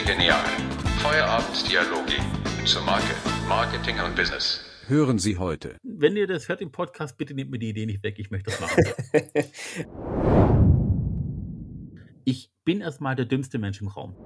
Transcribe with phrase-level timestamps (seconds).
[0.00, 0.42] Genial.
[1.00, 2.14] Feierabenddialoge
[2.64, 3.14] zur Marke,
[3.46, 4.64] Marketing und Business.
[4.86, 5.76] Hören Sie heute.
[5.82, 8.50] Wenn ihr das hört im Podcast, bitte nehmt mir die Idee nicht weg, ich möchte
[8.50, 8.82] das machen.
[12.24, 14.16] ich bin erstmal der dümmste Mensch im Raum.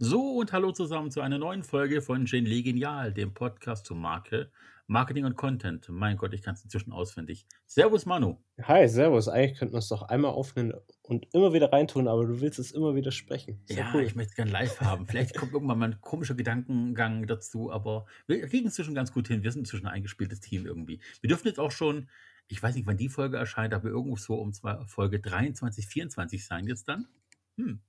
[0.00, 4.50] So und hallo zusammen zu einer neuen Folge von Genial, dem Podcast zur Marke,
[4.86, 5.88] Marketing und Content.
[5.88, 7.46] Mein Gott, ich kann es inzwischen auswendig.
[7.66, 8.36] Servus Manu.
[8.62, 9.28] Hi, servus.
[9.28, 12.72] Eigentlich könnten wir es doch einmal aufnehmen und immer wieder reintun, aber du willst es
[12.72, 13.62] immer wieder sprechen.
[13.68, 14.02] Ist ja, cool.
[14.02, 15.06] ich möchte es gerne live haben.
[15.06, 19.28] Vielleicht kommt irgendwann mal ein komischer Gedankengang dazu, aber wir kriegen es inzwischen ganz gut
[19.28, 19.42] hin.
[19.42, 21.00] Wir sind inzwischen ein eingespieltes Team irgendwie.
[21.20, 22.08] Wir dürfen jetzt auch schon,
[22.48, 26.44] ich weiß nicht, wann die Folge erscheint, aber irgendwo so um zwei, Folge 23, 24
[26.44, 27.06] sein jetzt dann.
[27.56, 27.80] Hm,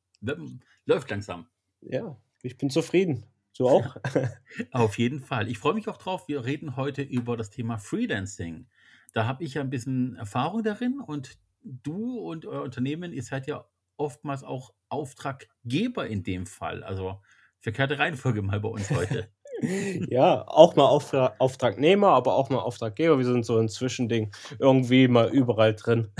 [0.85, 1.47] läuft langsam.
[1.81, 3.25] Ja, ich bin zufrieden.
[3.57, 3.97] Du auch?
[4.71, 5.47] Auf jeden Fall.
[5.47, 6.27] Ich freue mich auch drauf.
[6.27, 8.67] Wir reden heute über das Thema Freelancing.
[9.13, 13.47] Da habe ich ja ein bisschen Erfahrung darin und du und euer Unternehmen, ihr seid
[13.47, 16.83] ja oftmals auch Auftraggeber in dem Fall.
[16.83, 17.21] Also
[17.59, 19.29] verkehrte Reihenfolge mal bei uns heute.
[20.09, 23.17] ja, auch mal Auftra Auftragnehmer, aber auch mal Auftraggeber.
[23.17, 26.11] Wir sind so ein Zwischending irgendwie mal überall drin.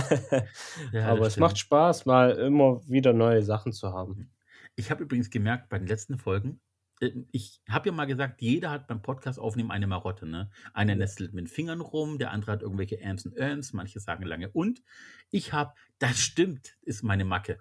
[0.92, 1.42] ja, aber es stimmt.
[1.42, 4.32] macht Spaß, mal immer wieder neue Sachen zu haben.
[4.76, 6.62] Ich habe übrigens gemerkt bei den letzten Folgen,
[7.32, 10.26] ich habe ja mal gesagt, jeder hat beim Podcast aufnehmen eine Marotte.
[10.26, 10.50] Ne?
[10.74, 14.24] Einer nestelt mit den Fingern rum, der andere hat irgendwelche Ams und Öms, manche sagen
[14.24, 14.82] lange und.
[15.32, 17.60] Ich habe, das stimmt, ist meine Macke.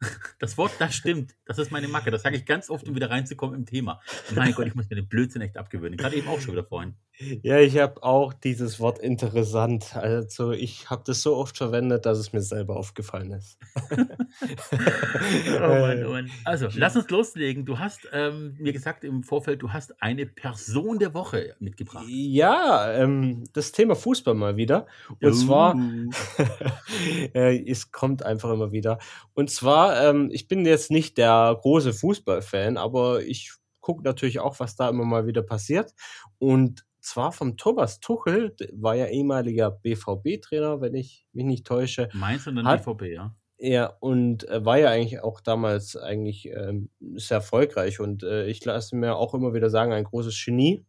[0.38, 1.34] Das Wort, das stimmt.
[1.46, 2.10] Das ist meine Macke.
[2.10, 4.02] Das sage ich ganz oft, um wieder reinzukommen im Thema.
[4.34, 5.96] Mein Gott, ich muss mir den Blödsinn echt abgewöhnen.
[5.96, 6.94] Gerade eben auch schon wieder vorhin.
[7.18, 9.96] Ja, ich habe auch dieses Wort interessant.
[9.96, 13.58] Also ich habe das so oft verwendet, dass es mir selber aufgefallen ist.
[13.90, 16.30] oh Mann, oh Mann.
[16.44, 17.64] Also, lass uns loslegen.
[17.64, 22.04] Du hast ähm, mir gesagt im Vorfeld, du hast eine Person der Woche mitgebracht.
[22.08, 24.86] Ja, ähm, das Thema Fußball mal wieder.
[25.08, 25.32] Und uh.
[25.32, 25.74] zwar,
[27.34, 28.98] äh, es kommt einfach immer wieder.
[29.34, 34.60] Und zwar, ähm, ich bin jetzt nicht der große Fußballfan, aber ich gucke natürlich auch,
[34.60, 35.94] was da immer mal wieder passiert.
[36.38, 42.08] Und zwar vom Thomas Tuchel, war ja ehemaliger BVB-Trainer, wenn ich mich nicht täusche.
[42.12, 43.34] Meinst du dann hat, BVB, ja?
[43.58, 48.62] Ja, und äh, war ja eigentlich auch damals eigentlich ähm, sehr erfolgreich und äh, ich
[48.64, 50.84] lasse mir auch immer wieder sagen, ein großes Genie.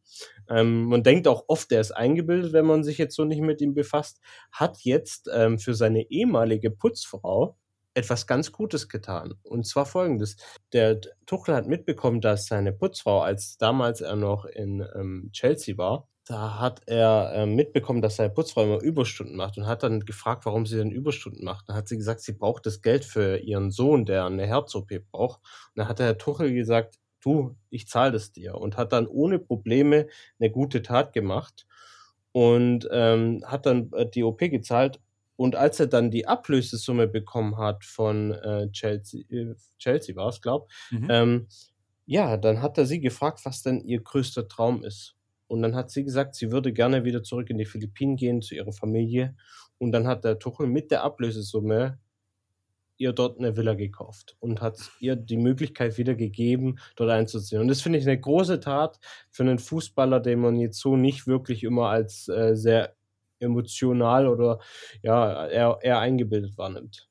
[0.50, 3.62] Ähm, man denkt auch oft, er ist eingebildet, wenn man sich jetzt so nicht mit
[3.62, 4.20] ihm befasst,
[4.52, 7.58] hat jetzt ähm, für seine ehemalige Putzfrau
[7.98, 9.34] etwas ganz Gutes getan.
[9.44, 10.38] Und zwar folgendes.
[10.72, 16.08] Der Tuchel hat mitbekommen, dass seine Putzfrau, als damals er noch in ähm, Chelsea war,
[16.26, 20.46] da hat er äh, mitbekommen, dass seine Putzfrau immer Überstunden macht und hat dann gefragt,
[20.46, 21.70] warum sie denn Überstunden macht.
[21.70, 25.40] Dann hat sie gesagt, sie braucht das Geld für ihren Sohn, der eine Herz-OP braucht.
[25.40, 28.56] Und dann hat der Herr Tuchel gesagt, du, ich zahle das dir.
[28.56, 30.08] Und hat dann ohne Probleme
[30.40, 31.66] eine gute Tat gemacht
[32.32, 35.00] und ähm, hat dann äh, die OP gezahlt
[35.38, 40.42] und als er dann die Ablösesumme bekommen hat von äh, Chelsea, äh, Chelsea war es,
[40.42, 41.08] glaube mhm.
[41.10, 41.48] ähm,
[42.06, 45.16] ja, dann hat er sie gefragt, was denn ihr größter Traum ist.
[45.48, 48.56] Und dann hat sie gesagt, sie würde gerne wieder zurück in die Philippinen gehen zu
[48.56, 49.36] ihrer Familie.
[49.78, 52.00] Und dann hat der Tuchel mit der Ablösesumme
[52.98, 57.62] ihr dort eine Villa gekauft und hat ihr die Möglichkeit wieder gegeben, dort einzuziehen.
[57.62, 59.00] Und das finde ich eine große Tat
[59.30, 62.97] für einen Fußballer, den man jetzt so nicht wirklich immer als äh, sehr
[63.40, 64.60] emotional oder
[65.02, 67.10] ja, eher, eher eingebildet wahrnimmt.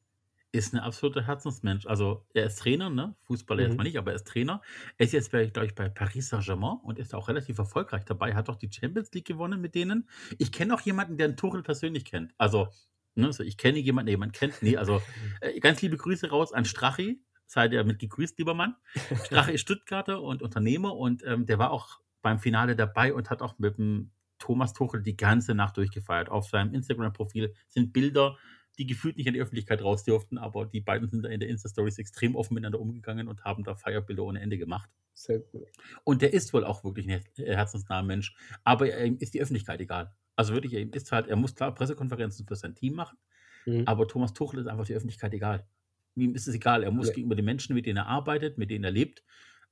[0.52, 1.86] Ist ein absoluter Herzensmensch.
[1.86, 3.14] Also er ist Trainer, ne?
[3.22, 3.68] Fußballer mhm.
[3.68, 4.62] jetzt mal nicht, aber er ist Trainer.
[4.96, 8.34] Er ist jetzt, glaube ich, bei Paris Saint-Germain und ist auch relativ erfolgreich dabei.
[8.34, 10.08] Hat auch die Champions League gewonnen mit denen.
[10.38, 12.32] Ich kenne auch jemanden, der einen Tuchel persönlich kennt.
[12.38, 12.68] Also,
[13.16, 14.62] ne, so ich kenne jemanden, der jemanden kennt.
[14.62, 15.02] Nee, also
[15.42, 17.20] äh, ganz liebe Grüße raus an Strachi.
[17.46, 18.76] Seid ihr mit gegrüßt, lieber Mann.
[19.24, 23.40] Strache ist Stuttgarter und Unternehmer und ähm, der war auch beim Finale dabei und hat
[23.42, 26.28] auch mit dem Thomas Tuchel die ganze Nacht durchgefeiert.
[26.28, 28.36] Auf seinem Instagram-Profil sind Bilder,
[28.78, 31.48] die gefühlt nicht in die Öffentlichkeit raus durften, aber die beiden sind da in der
[31.48, 34.90] Insta-Stories extrem offen miteinander umgegangen und haben da Feierbilder ohne Ende gemacht.
[35.14, 35.66] Sehr cool.
[36.04, 40.14] Und der ist wohl auch wirklich ein herzensnaher Mensch, aber ihm ist die Öffentlichkeit egal.
[40.36, 43.16] Also wirklich, ihm ist halt, er muss klar Pressekonferenzen für sein Team machen,
[43.64, 43.84] mhm.
[43.86, 45.66] aber Thomas Tuchel ist einfach die Öffentlichkeit egal.
[46.14, 47.14] Ihm ist es egal, er muss ja.
[47.14, 49.22] gegenüber den Menschen, mit denen er arbeitet, mit denen er lebt,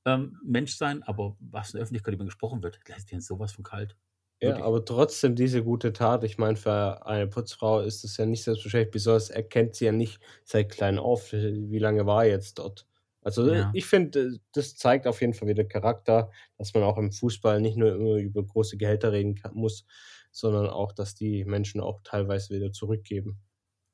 [0.05, 3.63] ähm, Mensch sein, aber was in der Öffentlichkeit über gesprochen wird, lässt ihn sowas von
[3.63, 3.95] kalt.
[4.41, 6.23] Ja, aber trotzdem diese gute Tat.
[6.23, 9.91] Ich meine, für eine Putzfrau ist es ja nicht selbstverständlich, besonders er kennt sie ja
[9.93, 11.31] nicht seit klein auf.
[11.31, 12.85] Wie lange war er jetzt dort?
[13.21, 13.71] Also Ja.
[13.71, 17.77] ich finde, das zeigt auf jeden Fall wieder Charakter, dass man auch im Fußball nicht
[17.77, 19.85] nur immer über große Gehälter reden kann, muss,
[20.31, 23.39] sondern auch, dass die Menschen auch teilweise wieder zurückgeben.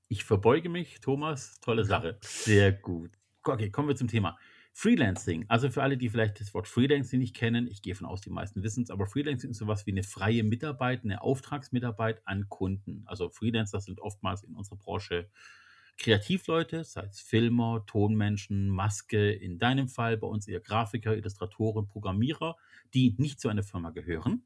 [0.09, 2.21] Ich verbeuge mich, Thomas, tolle Sache.
[2.23, 3.17] Sehr gut.
[3.43, 4.37] Okay, kommen wir zum Thema.
[4.73, 8.21] Freelancing, also für alle, die vielleicht das Wort Freelancing nicht kennen, ich gehe von aus,
[8.21, 12.47] die meisten wissen es, aber Freelancing ist sowas wie eine freie Mitarbeit, eine Auftragsmitarbeit an
[12.47, 13.03] Kunden.
[13.05, 15.29] Also Freelancer sind oftmals in unserer Branche
[15.97, 22.55] Kreativleute, sei es Filmer, Tonmenschen, Maske, in deinem Fall bei uns eher Grafiker, Illustratoren, Programmierer,
[22.93, 24.45] die nicht zu einer Firma gehören,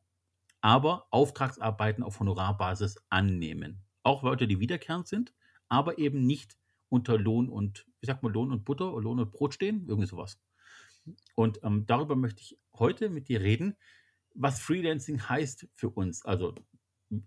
[0.59, 3.83] aber Auftragsarbeiten auf Honorarbasis annehmen.
[4.03, 5.33] Auch Leute, die wiederkehrend sind,
[5.69, 6.57] aber eben nicht
[6.89, 10.07] unter Lohn und, wie sagt man, Lohn und Butter oder Lohn und Brot stehen, irgendwie
[10.07, 10.39] sowas.
[11.33, 13.75] Und ähm, darüber möchte ich heute mit dir reden,
[14.35, 16.23] was Freelancing heißt für uns.
[16.23, 16.53] Also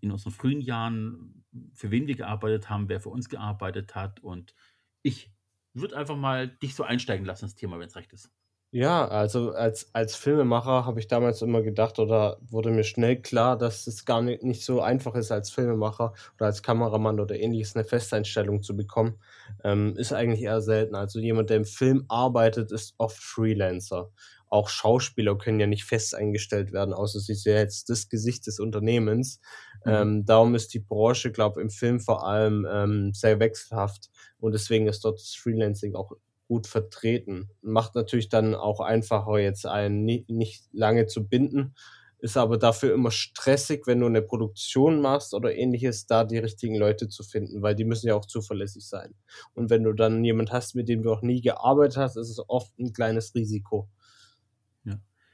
[0.00, 1.44] in unseren frühen Jahren,
[1.74, 4.20] für wen wir gearbeitet haben, wer für uns gearbeitet hat.
[4.20, 4.54] Und
[5.02, 5.32] ich
[5.74, 8.30] würde einfach mal dich so einsteigen lassen, das Thema, wenn es recht ist.
[8.70, 13.56] Ja, also als, als Filmemacher habe ich damals immer gedacht oder wurde mir schnell klar,
[13.56, 17.74] dass es gar nicht, nicht so einfach ist, als Filmemacher oder als Kameramann oder ähnliches
[17.76, 19.18] eine Festeinstellung zu bekommen.
[19.64, 20.94] Ähm, ist eigentlich eher selten.
[20.96, 24.10] Also jemand, der im Film arbeitet, ist oft Freelancer.
[24.50, 28.60] Auch Schauspieler können ja nicht fest eingestellt werden, außer sie sind jetzt das Gesicht des
[28.60, 29.40] Unternehmens.
[29.84, 29.92] Mhm.
[29.92, 34.10] Ähm, darum ist die Branche, glaube ich, im Film vor allem ähm, sehr wechselhaft
[34.40, 36.12] und deswegen ist dort das Freelancing auch
[36.48, 37.50] gut vertreten.
[37.62, 41.74] Macht natürlich dann auch einfacher, jetzt einen nicht, nicht lange zu binden,
[42.20, 46.74] ist aber dafür immer stressig, wenn du eine Produktion machst oder ähnliches, da die richtigen
[46.74, 49.14] Leute zu finden, weil die müssen ja auch zuverlässig sein.
[49.54, 52.40] Und wenn du dann jemand hast, mit dem du auch nie gearbeitet hast, ist es
[52.48, 53.88] oft ein kleines Risiko.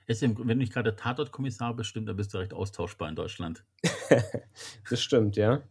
[0.06, 0.20] Ja.
[0.20, 3.64] wenn du nicht gerade Tatortkommissar bist, stimmt, dann bist du recht austauschbar in Deutschland.
[4.90, 5.62] das stimmt, ja.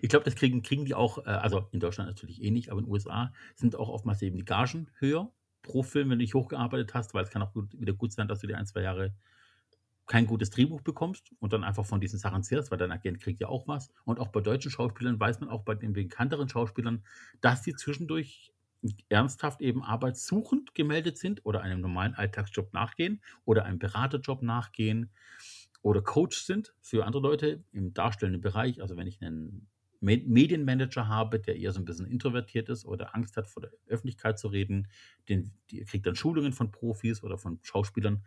[0.00, 2.80] Ich glaube, das kriegen, kriegen die auch, äh, also in Deutschland natürlich eh nicht, aber
[2.80, 5.30] in den USA sind auch oftmals eben die Gagen höher
[5.62, 8.28] pro Film, wenn du dich hochgearbeitet hast, weil es kann auch gut, wieder gut sein,
[8.28, 9.12] dass du dir ein, zwei Jahre
[10.06, 13.40] kein gutes Drehbuch bekommst und dann einfach von diesen Sachen zehrst, weil dein Agent kriegt
[13.40, 13.92] ja auch was.
[14.04, 17.04] Und auch bei deutschen Schauspielern weiß man auch bei den bekannteren Schauspielern,
[17.40, 18.52] dass die zwischendurch
[19.08, 25.10] ernsthaft eben arbeitssuchend gemeldet sind oder einem normalen Alltagsjob nachgehen oder einem Beraterjob nachgehen
[25.82, 28.82] oder Coach sind für andere Leute im darstellenden Bereich.
[28.82, 29.68] Also wenn ich einen
[30.00, 34.38] Medienmanager habe, der eher so ein bisschen introvertiert ist oder Angst hat, vor der Öffentlichkeit
[34.38, 34.88] zu reden,
[35.28, 38.22] den, die kriegt dann Schulungen von Profis oder von Schauspielern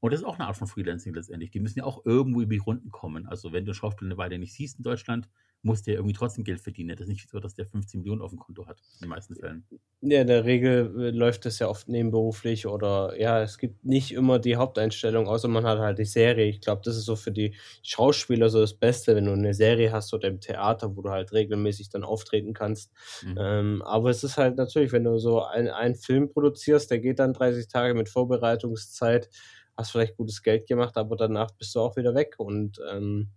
[0.00, 1.50] und das ist auch eine Art von Freelancing letztendlich.
[1.50, 3.26] Die müssen ja auch irgendwo über die Runden kommen.
[3.26, 5.28] Also wenn du Schauspieler eine Weile nicht siehst in Deutschland,
[5.62, 6.96] muss der irgendwie trotzdem Geld verdienen.
[6.96, 9.36] Das ist nicht so, dass der 15 Millionen auf dem Konto hat, in den meisten
[9.36, 9.66] Fällen.
[10.00, 14.12] Ja, in der Regel äh, läuft das ja oft nebenberuflich oder ja, es gibt nicht
[14.12, 16.46] immer die Haupteinstellung, außer man hat halt die Serie.
[16.46, 19.92] Ich glaube, das ist so für die Schauspieler so das Beste, wenn du eine Serie
[19.92, 22.90] hast oder im Theater, wo du halt regelmäßig dann auftreten kannst.
[23.22, 23.38] Mhm.
[23.38, 27.34] Ähm, aber es ist halt natürlich, wenn du so einen Film produzierst, der geht dann
[27.34, 29.28] 30 Tage mit Vorbereitungszeit
[29.76, 33.30] hast vielleicht gutes Geld gemacht, aber danach bist du auch wieder weg und ähm,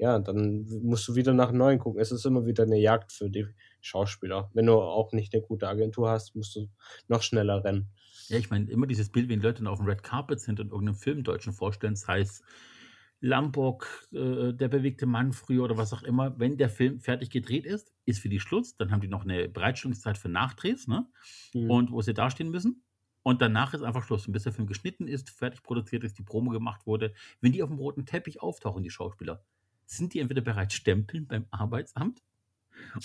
[0.00, 2.00] ja, dann musst du wieder nach neuen gucken.
[2.00, 3.46] Es ist immer wieder eine Jagd für die
[3.82, 4.50] Schauspieler.
[4.54, 6.68] Wenn du auch nicht eine gute Agentur hast, musst du
[7.06, 7.90] noch schneller rennen.
[8.28, 10.70] Ja, ich meine, immer dieses Bild, wie die Leute auf dem Red Carpet sind und
[10.70, 12.42] irgendeinen Film Deutschen vorstellen, das heißt
[13.20, 17.66] Lamborg, äh, der bewegte Mann früher oder was auch immer, wenn der Film fertig gedreht
[17.66, 21.06] ist, ist für die Schluss, dann haben die noch eine Bereitstellungszeit für Nachdrehs, ne?
[21.52, 21.70] Mhm.
[21.70, 22.84] Und wo sie dastehen müssen.
[23.22, 24.26] Und danach ist einfach Schluss.
[24.26, 27.12] Und bis der Film geschnitten ist, fertig produziert ist, die Promo gemacht wurde,
[27.42, 29.44] wenn die auf dem roten Teppich auftauchen, die Schauspieler,
[29.90, 32.22] sind die entweder bereits stempeln beim Arbeitsamt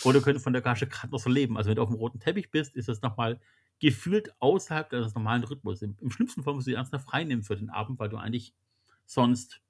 [0.04, 1.58] oder können von der Gage gerade noch so leben.
[1.58, 3.40] Also wenn du auf dem roten Teppich bist, ist das nochmal
[3.80, 5.82] gefühlt außerhalb des normalen Rhythmus.
[5.82, 8.54] Im, Im, schlimmsten Fall musst du die ernsthaft freinehmen für den Abend, weil du eigentlich
[9.06, 9.62] sonst,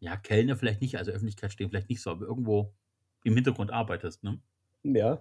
[0.00, 2.72] ja, Kellner vielleicht nicht, also Öffentlichkeit stehen vielleicht nicht so, aber irgendwo
[3.24, 4.40] im Hintergrund arbeitest, ne?
[4.82, 5.18] Ja,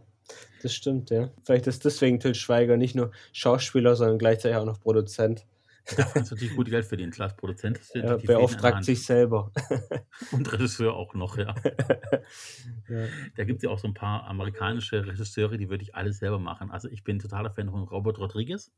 [0.61, 1.31] das stimmt, ja.
[1.43, 5.45] Vielleicht ist deswegen Til Schweiger nicht nur Schauspieler, sondern gleichzeitig auch noch Produzent.
[5.95, 7.11] Da kannst du natürlich gut Geld verdienen.
[7.11, 9.51] Klar, Produzent ist ja, beauftragt sich selber.
[10.31, 11.55] Und Regisseur auch noch, ja.
[12.89, 13.05] ja.
[13.35, 16.39] Da gibt es ja auch so ein paar amerikanische Regisseure, die würde ich alles selber
[16.39, 16.71] machen.
[16.71, 18.71] Also ich bin totaler Fan von Robert Rodriguez,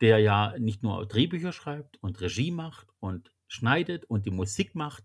[0.00, 5.04] der ja nicht nur Drehbücher schreibt und Regie macht und schneidet und die Musik macht.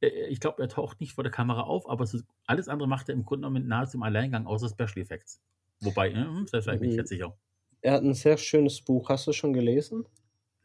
[0.00, 2.06] Äh, ich glaube, er taucht nicht vor der Kamera auf, aber
[2.46, 5.40] alles andere macht er im Grunde genommen nahezu im Alleingang, außer Special Effects.
[5.80, 7.36] Wobei, äh, selbst bin ich jetzt sicher.
[7.80, 9.08] Er hat ein sehr schönes Buch.
[9.08, 10.06] Hast du schon gelesen?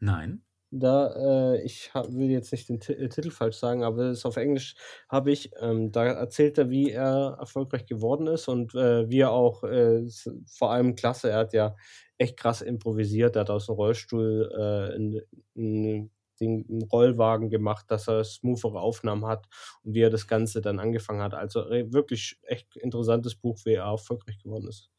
[0.02, 0.42] Nein.
[0.72, 4.18] Da, äh, ich hab, will jetzt nicht den T äh, Titel falsch sagen, aber es
[4.18, 4.74] ist auf Englisch
[5.08, 5.50] habe ich.
[5.60, 10.02] Ähm, da erzählt er, wie er erfolgreich geworden ist und äh, wie er auch äh,
[10.46, 11.30] vor allem klasse.
[11.30, 11.76] Er hat ja
[12.18, 13.36] echt krass improvisiert.
[13.36, 15.20] Er hat aus dem Rollstuhl äh, in,
[15.54, 19.46] in den Rollwagen gemacht, dass er smoothere Aufnahmen hat
[19.84, 21.34] und wie er das Ganze dann angefangen hat.
[21.34, 24.90] Also wirklich echt interessantes Buch, wie er erfolgreich geworden ist.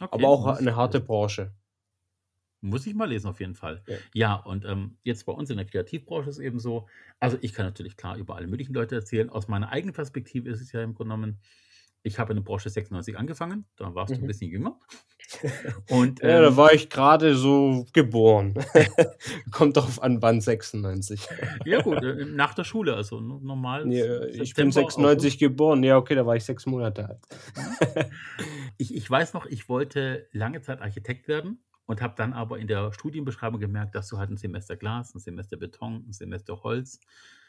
[0.00, 1.52] Okay, Aber auch eine harte Branche.
[2.64, 3.82] Muss ich mal lesen, auf jeden Fall.
[3.88, 6.86] Ja, ja und ähm, jetzt bei uns in der Kreativbranche ist es eben so,
[7.18, 9.28] also ich kann natürlich klar über alle möglichen Leute erzählen.
[9.30, 11.40] Aus meiner eigenen Perspektive ist es ja im Grunde genommen,
[12.04, 14.14] ich habe in der Branche 96 angefangen, da warst mhm.
[14.14, 14.26] du ein mhm.
[14.28, 14.78] bisschen jünger.
[15.90, 18.54] Und Ja, da ähm, war ich gerade so geboren.
[19.50, 21.28] Kommt drauf an, wann 96.
[21.64, 23.86] ja gut, äh, nach der Schule, also no- normal.
[23.86, 25.82] Nee, S- ich bin September, 96 geboren.
[25.82, 28.06] Ja, okay, da war ich sechs Monate alt.
[28.78, 32.66] Ich, ich weiß noch, ich wollte lange Zeit Architekt werden und habe dann aber in
[32.66, 37.00] der Studienbeschreibung gemerkt, dass du halt ein Semester Glas, ein Semester Beton, ein Semester Holz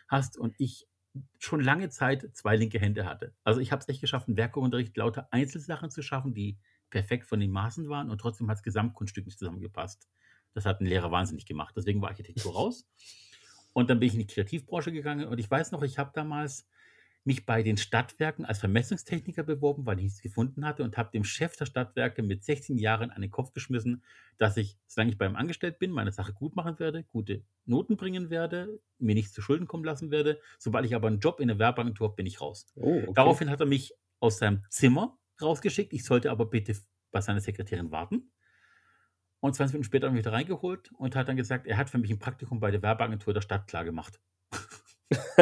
[0.08, 0.88] hast und ich
[1.40, 3.34] schon lange Zeit zwei linke Hände hatte.
[3.44, 6.58] Also ich habe es echt geschafft, im Werkeunterricht lauter Einzelsachen zu schaffen, die
[6.90, 10.10] perfekt von den Maßen waren und trotzdem hat das Gesamtkunststück nicht zusammengepasst.
[10.54, 11.74] Das hat ein Lehrer wahnsinnig gemacht.
[11.76, 12.88] Deswegen war Architektur raus.
[13.74, 16.68] Und dann bin ich in die Kreativbranche gegangen und ich weiß noch, ich habe damals
[17.26, 21.24] mich bei den Stadtwerken als Vermessungstechniker beworben, weil ich nichts gefunden hatte und habe dem
[21.24, 24.04] Chef der Stadtwerke mit 16 Jahren an den Kopf geschmissen,
[24.38, 27.96] dass ich, solange ich bei ihm angestellt bin, meine Sache gut machen werde, gute Noten
[27.96, 30.40] bringen werde, mir nichts zu Schulden kommen lassen werde.
[30.60, 32.66] Sobald ich aber einen Job in der Werbeagentur habe, bin ich raus.
[32.76, 33.12] Oh, okay.
[33.14, 35.94] Daraufhin hat er mich aus seinem Zimmer rausgeschickt.
[35.94, 36.76] Ich sollte aber bitte
[37.12, 38.32] bei seiner Sekretärin warten.
[39.40, 41.90] Und 20 Minuten später hat er mich wieder reingeholt und hat dann gesagt, er hat
[41.90, 44.22] für mich ein Praktikum bei der Werbeagentur der Stadt klar gemacht.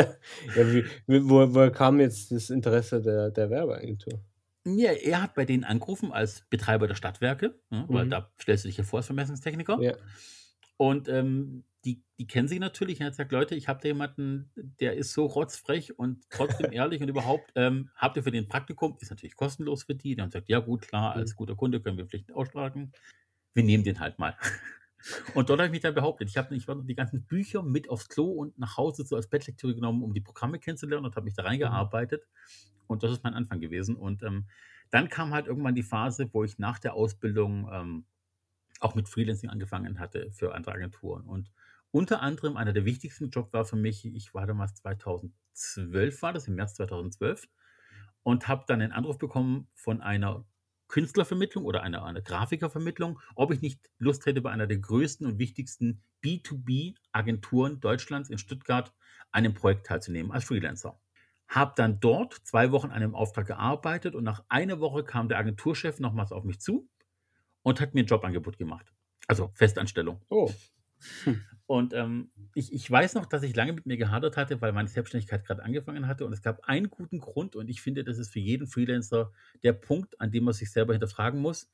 [0.55, 4.21] ja, wie, wo, woher kam jetzt das Interesse der, der Werbeagentur?
[4.65, 8.09] Ja, er hat bei denen angerufen als Betreiber der Stadtwerke, ja, weil Mhm.
[8.11, 9.81] da stellst du dich ja vor als Vermessungstechniker.
[9.81, 9.95] Ja.
[10.77, 12.99] Und ähm, die, die kennen sich natürlich.
[13.01, 17.01] Er hat gesagt, Leute, ich habe da jemanden, der ist so rotzfrech und trotzdem ehrlich
[17.01, 20.15] und überhaupt, ähm, habt ihr für den Praktikum, ist natürlich kostenlos für die.
[20.15, 21.35] Haben gesagt, ja gut, klar, als Mhm.
[21.37, 22.91] guter Kunde können wir Pflichten ausschlagen.
[23.55, 24.37] Wir nehmen den halt mal.
[25.33, 26.29] Und dort habe ich mich dann behauptet.
[26.29, 29.27] Ich habe ich war die ganzen Bücher mit aufs Klo und nach Hause so als
[29.27, 32.27] Bettlektüre genommen, um die Programme kennenzulernen und habe mich da reingearbeitet.
[32.87, 33.95] Und das ist mein Anfang gewesen.
[33.95, 34.47] Und ähm,
[34.89, 38.05] dann kam halt irgendwann die Phase, wo ich nach der Ausbildung ähm,
[38.79, 41.25] auch mit Freelancing angefangen hatte für andere Agenturen.
[41.25, 41.51] Und
[41.91, 46.47] unter anderem einer der wichtigsten Jobs war für mich, ich war damals 2012, war das
[46.47, 47.47] im März 2012,
[48.23, 50.45] und habe dann einen Anruf bekommen von einer
[50.91, 55.39] Künstlervermittlung oder einer, einer Grafikervermittlung, ob ich nicht Lust hätte, bei einer der größten und
[55.39, 58.93] wichtigsten B2B-Agenturen Deutschlands in Stuttgart
[59.31, 60.99] an einem Projekt teilzunehmen als Freelancer.
[61.47, 65.39] Habe dann dort zwei Wochen an einem Auftrag gearbeitet und nach einer Woche kam der
[65.39, 66.87] Agenturchef nochmals auf mich zu
[67.63, 68.93] und hat mir ein Jobangebot gemacht.
[69.27, 70.21] Also Festanstellung.
[70.29, 70.51] Oh.
[71.65, 74.89] Und ähm, ich, ich weiß noch, dass ich lange mit mir gehadert hatte, weil meine
[74.89, 76.25] Selbstständigkeit gerade angefangen hatte.
[76.25, 79.31] Und es gab einen guten Grund, und ich finde, das ist für jeden Freelancer
[79.63, 81.71] der Punkt, an dem man sich selber hinterfragen muss.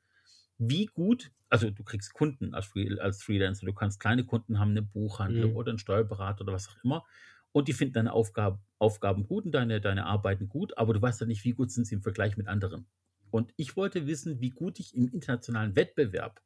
[0.58, 4.82] Wie gut, also du kriegst Kunden als, als Freelancer, du kannst kleine Kunden haben, eine
[4.82, 5.56] Buchhandlung Mhm.
[5.56, 7.04] oder einen Steuerberater oder was auch immer.
[7.52, 11.20] Und die finden deine Aufgaben, Aufgaben gut und deine, deine Arbeiten gut, aber du weißt
[11.20, 12.86] ja nicht, wie gut sind sie im Vergleich mit anderen.
[13.30, 16.42] Und ich wollte wissen, wie gut ich im internationalen Wettbewerb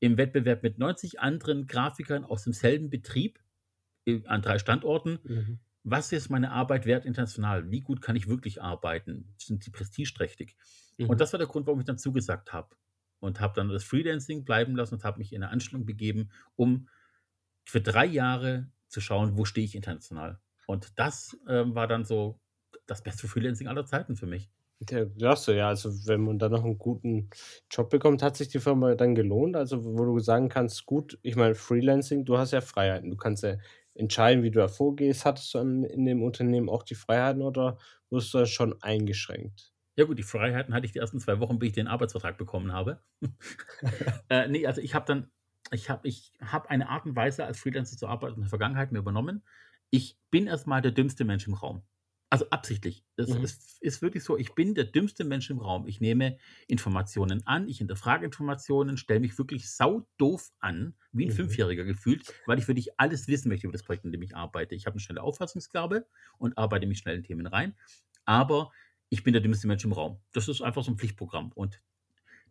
[0.00, 3.40] im Wettbewerb mit 90 anderen Grafikern aus demselben Betrieb
[4.06, 5.18] äh, an drei Standorten.
[5.24, 5.58] Mhm.
[5.84, 7.70] Was ist meine Arbeit wert international?
[7.70, 9.34] Wie gut kann ich wirklich arbeiten?
[9.38, 10.56] Sind sie prestigeträchtig?
[10.98, 11.10] Mhm.
[11.10, 12.74] Und das war der Grund, warum ich dann zugesagt habe.
[13.20, 16.88] Und habe dann das Freelancing bleiben lassen und habe mich in eine Anstellung begeben, um
[17.64, 20.38] für drei Jahre zu schauen, wo stehe ich international.
[20.66, 22.40] Und das ähm, war dann so
[22.86, 24.50] das beste Freelancing aller Zeiten für mich.
[24.90, 25.68] Ja, klasse, ja.
[25.68, 27.30] Also, wenn man dann noch einen guten
[27.70, 29.56] Job bekommt, hat sich die Firma dann gelohnt?
[29.56, 33.10] Also, wo du sagen kannst, gut, ich meine, Freelancing, du hast ja Freiheiten.
[33.10, 33.56] Du kannst ja
[33.94, 35.24] entscheiden, wie du da vorgehst.
[35.24, 37.78] Hattest du an, in dem Unternehmen auch die Freiheiten oder
[38.10, 39.72] wurdest du da schon eingeschränkt?
[39.98, 42.72] Ja gut, die Freiheiten hatte ich die ersten zwei Wochen, bis ich den Arbeitsvertrag bekommen
[42.72, 43.00] habe.
[44.28, 45.30] äh, nee, also ich habe dann,
[45.70, 48.92] ich habe ich hab eine Art und Weise, als Freelancer zu arbeiten in der Vergangenheit
[48.92, 49.42] mir übernommen.
[49.88, 51.82] Ich bin erstmal der dümmste Mensch im Raum.
[52.36, 53.04] Also absichtlich.
[53.16, 53.42] Das Mhm.
[53.42, 55.86] ist, ist wirklich so, ich bin der dümmste Mensch im Raum.
[55.86, 61.32] Ich nehme Informationen an, ich hinterfrage Informationen, stelle mich wirklich saudoof an, wie ein Mhm.
[61.32, 64.74] Fünfjähriger gefühlt, weil ich wirklich alles wissen möchte über das Projekt, in dem ich arbeite.
[64.74, 66.06] Ich habe eine schnelle Auffassungsgabe
[66.38, 67.76] und arbeite mich schnell in Themen rein.
[68.24, 68.72] Aber
[69.08, 70.20] ich bin der dümmste Mensch im Raum.
[70.32, 71.52] Das ist einfach so ein Pflichtprogramm.
[71.52, 71.80] Und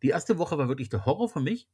[0.04, 1.70] die erste Woche war wirklich der Horror für mich,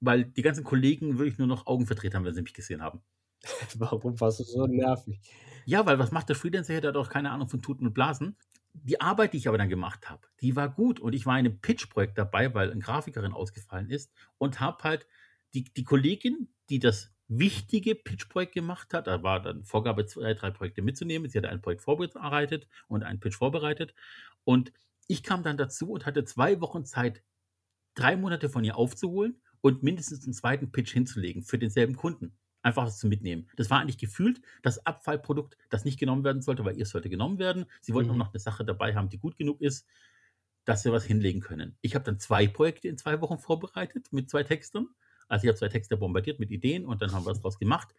[0.00, 3.02] weil die ganzen Kollegen wirklich nur noch Augen verdreht haben, wenn sie mich gesehen haben.
[3.78, 5.20] Warum warst du so nervig?
[5.64, 6.80] Ja, weil was macht der Freelancer?
[6.80, 8.36] Der hat auch keine Ahnung von Tuten und Blasen.
[8.72, 11.00] Die Arbeit, die ich aber dann gemacht habe, die war gut.
[11.00, 15.06] Und ich war in einem Pitch-Projekt dabei, weil eine Grafikerin ausgefallen ist und habe halt
[15.54, 20.50] die, die Kollegin, die das wichtige Pitch-Projekt gemacht hat, da war dann Vorgabe, zwei, drei
[20.50, 21.28] Projekte mitzunehmen.
[21.28, 23.94] Sie hatte ein Projekt vorbereitet und einen Pitch vorbereitet.
[24.44, 24.72] Und
[25.08, 27.22] ich kam dann dazu und hatte zwei Wochen Zeit,
[27.94, 32.36] drei Monate von ihr aufzuholen und mindestens einen zweiten Pitch hinzulegen für denselben Kunden.
[32.66, 33.48] Einfach was zu mitnehmen.
[33.56, 37.08] Das war eigentlich gefühlt das Abfallprodukt, das nicht genommen werden sollte, weil ihr es sollte
[37.08, 37.66] genommen werden.
[37.80, 38.14] Sie wollten Mhm.
[38.14, 39.86] auch noch eine Sache dabei haben, die gut genug ist,
[40.64, 41.76] dass sie was hinlegen können.
[41.80, 44.88] Ich habe dann zwei Projekte in zwei Wochen vorbereitet mit zwei Texten.
[45.28, 47.94] Also ich habe zwei Texte bombardiert mit Ideen und dann haben wir was draus gemacht.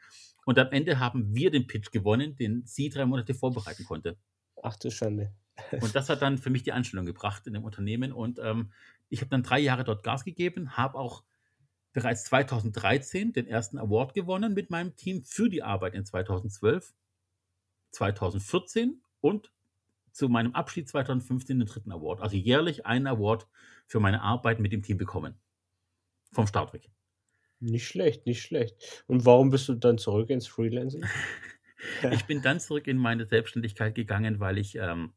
[0.46, 4.18] Und am Ende haben wir den Pitch gewonnen, den sie drei Monate vorbereiten konnte.
[4.62, 5.34] Ach du Schande.
[5.82, 8.12] Und das hat dann für mich die Anstellung gebracht in dem Unternehmen.
[8.12, 8.72] Und ähm,
[9.10, 11.24] ich habe dann drei Jahre dort Gas gegeben, habe auch
[11.98, 16.94] bereits 2013 den ersten Award gewonnen mit meinem Team für die Arbeit in 2012,
[17.90, 19.52] 2014 und
[20.12, 22.22] zu meinem Abschied 2015 den dritten Award.
[22.22, 23.48] Also jährlich einen Award
[23.88, 25.40] für meine Arbeit mit dem Team bekommen.
[26.34, 26.88] Vom Start weg.
[27.60, 29.04] Nicht schlecht, nicht schlecht.
[29.08, 31.04] Und warum bist du dann zurück ins Freelancing?
[32.12, 35.14] ich bin dann zurück in meine Selbstständigkeit gegangen, weil ich, ähm,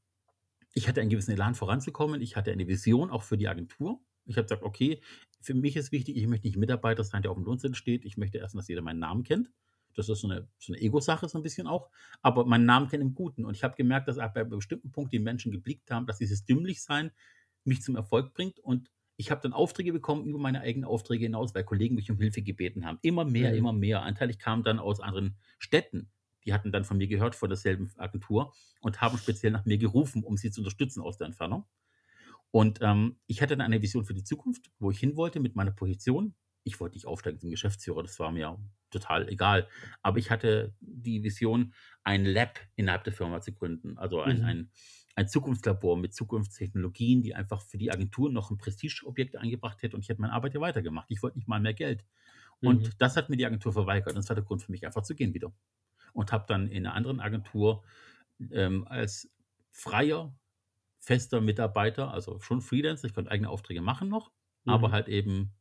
[0.72, 2.22] ich hatte einen gewissen Elan voranzukommen.
[2.22, 4.00] Ich hatte eine Vision auch für die Agentur.
[4.24, 5.02] Ich habe gesagt, okay,
[5.40, 8.04] für mich ist wichtig, ich möchte nicht Mitarbeiter sein, der auf dem Lohnzettel steht.
[8.04, 9.50] Ich möchte erst, dass jeder meinen Namen kennt.
[9.94, 11.90] Das ist so eine, so eine Ego-Sache, so ein bisschen auch.
[12.22, 13.44] Aber meinen Namen kennen im Guten.
[13.44, 16.18] Und ich habe gemerkt, dass auch bei einem bestimmten Punkt die Menschen geblickt haben, dass
[16.18, 17.10] dieses Dümmlichsein
[17.64, 18.58] mich zum Erfolg bringt.
[18.60, 22.18] Und ich habe dann Aufträge bekommen über meine eigenen Aufträge hinaus, weil Kollegen mich um
[22.18, 22.98] Hilfe gebeten haben.
[23.02, 23.58] Immer mehr, mhm.
[23.58, 24.02] immer mehr.
[24.02, 26.10] Anteilig kamen dann aus anderen Städten.
[26.44, 30.22] Die hatten dann von mir gehört, von derselben Agentur und haben speziell nach mir gerufen,
[30.22, 31.66] um sie zu unterstützen aus der Entfernung.
[32.50, 35.54] Und ähm, ich hatte dann eine Vision für die Zukunft, wo ich hin wollte mit
[35.54, 36.34] meiner Position.
[36.64, 38.58] Ich wollte nicht aufsteigen zum Geschäftsführer, das war mir
[38.90, 39.68] total egal.
[40.02, 43.96] Aber ich hatte die Vision, ein Lab innerhalb der Firma zu gründen.
[43.98, 44.44] Also ein, mhm.
[44.44, 44.70] ein,
[45.14, 50.02] ein Zukunftslabor mit Zukunftstechnologien, die einfach für die Agentur noch ein Prestigeobjekt eingebracht hätte und
[50.02, 51.06] ich hätte meine Arbeit ja weitergemacht.
[51.10, 52.04] Ich wollte nicht mal mehr Geld.
[52.60, 52.92] Und mhm.
[52.98, 54.08] das hat mir die Agentur verweigert.
[54.08, 55.52] Und das war der Grund für mich, einfach zu gehen wieder.
[56.12, 57.84] Und habe dann in einer anderen Agentur
[58.50, 59.30] ähm, als
[59.70, 60.34] freier,
[61.00, 64.30] fester Mitarbeiter, also schon Freelancer, ich konnte eigene Aufträge machen noch,
[64.64, 64.72] mhm.
[64.72, 65.52] aber halt eben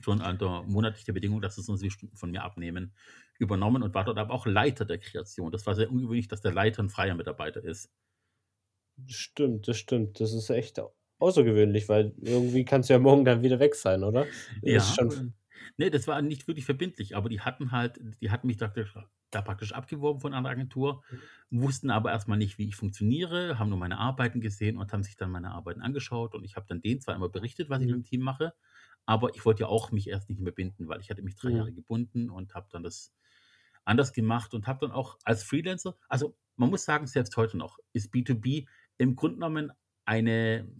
[0.00, 2.94] schon unter monatlicher Bedingung, dass es uns die Stunden von mir abnehmen,
[3.38, 5.52] übernommen und war dort aber auch Leiter der Kreation.
[5.52, 7.90] Das war sehr ungewöhnlich, dass der Leiter ein freier Mitarbeiter ist.
[9.06, 10.20] Stimmt, das stimmt.
[10.20, 10.80] Das ist echt
[11.18, 14.26] außergewöhnlich, weil irgendwie kannst du ja morgen dann wieder weg sein, oder?
[14.62, 14.80] Ja.
[14.80, 15.34] schon
[15.76, 18.72] Ne, das war nicht wirklich verbindlich, aber die hatten halt die hatten mich da
[19.30, 21.02] da praktisch abgeworben von einer Agentur,
[21.50, 25.16] wussten aber erstmal nicht, wie ich funktioniere, haben nur meine Arbeiten gesehen und haben sich
[25.16, 27.96] dann meine Arbeiten angeschaut und ich habe dann denen zwar immer berichtet, was ich mit
[27.96, 28.02] mhm.
[28.02, 28.54] dem Team mache,
[29.06, 31.50] aber ich wollte ja auch mich erst nicht mehr binden, weil ich hatte mich drei
[31.50, 31.56] Mhm.
[31.56, 33.12] Jahre gebunden und habe dann das
[33.84, 37.78] anders gemacht und habe dann auch als Freelancer also, man muss sagen, selbst heute noch
[37.92, 39.72] ist B2B im Grunde genommen
[40.04, 40.70] eine,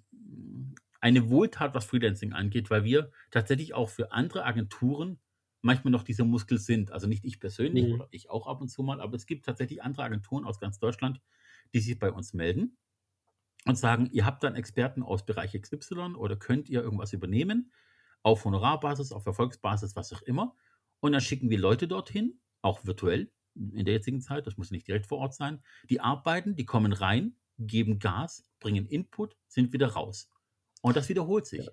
[1.04, 5.20] eine Wohltat, was Freelancing angeht, weil wir tatsächlich auch für andere Agenturen
[5.61, 6.92] manchmal noch dieser Muskel sind.
[6.92, 7.92] Also nicht ich persönlich mhm.
[7.92, 10.78] oder ich auch ab und zu mal, aber es gibt tatsächlich andere Agenturen aus ganz
[10.78, 11.20] Deutschland,
[11.74, 12.78] die sich bei uns melden
[13.66, 17.70] und sagen, ihr habt dann Experten aus Bereich XY oder könnt ihr irgendwas übernehmen,
[18.22, 20.57] auf Honorarbasis, auf Erfolgsbasis, was auch immer.
[21.00, 24.88] Und dann schicken wir Leute dorthin, auch virtuell in der jetzigen Zeit, das muss nicht
[24.88, 29.88] direkt vor Ort sein, die arbeiten, die kommen rein, geben Gas, bringen Input, sind wieder
[29.88, 30.31] raus.
[30.85, 31.64] Und das wiederholt sich.
[31.64, 31.73] Ja.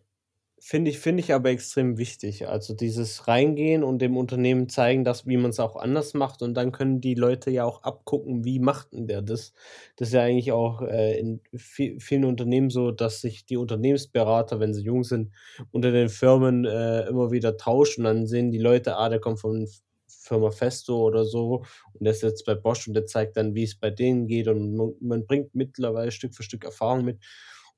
[0.63, 2.47] Finde ich, finde ich aber extrem wichtig.
[2.47, 6.41] Also dieses Reingehen und dem Unternehmen zeigen, dass, wie man es auch anders macht.
[6.41, 9.53] Und dann können die Leute ja auch abgucken, wie macht denn der das?
[9.97, 14.73] Das ist ja eigentlich auch äh, in vielen Unternehmen so, dass sich die Unternehmensberater, wenn
[14.73, 15.33] sie jung sind,
[15.71, 18.05] unter den Firmen äh, immer wieder tauschen.
[18.05, 19.67] Dann sehen die Leute, ah, der kommt von
[20.07, 23.63] Firma Festo oder so und der ist jetzt bei Bosch und der zeigt dann, wie
[23.63, 27.19] es bei denen geht und man, man bringt mittlerweile Stück für Stück Erfahrung mit.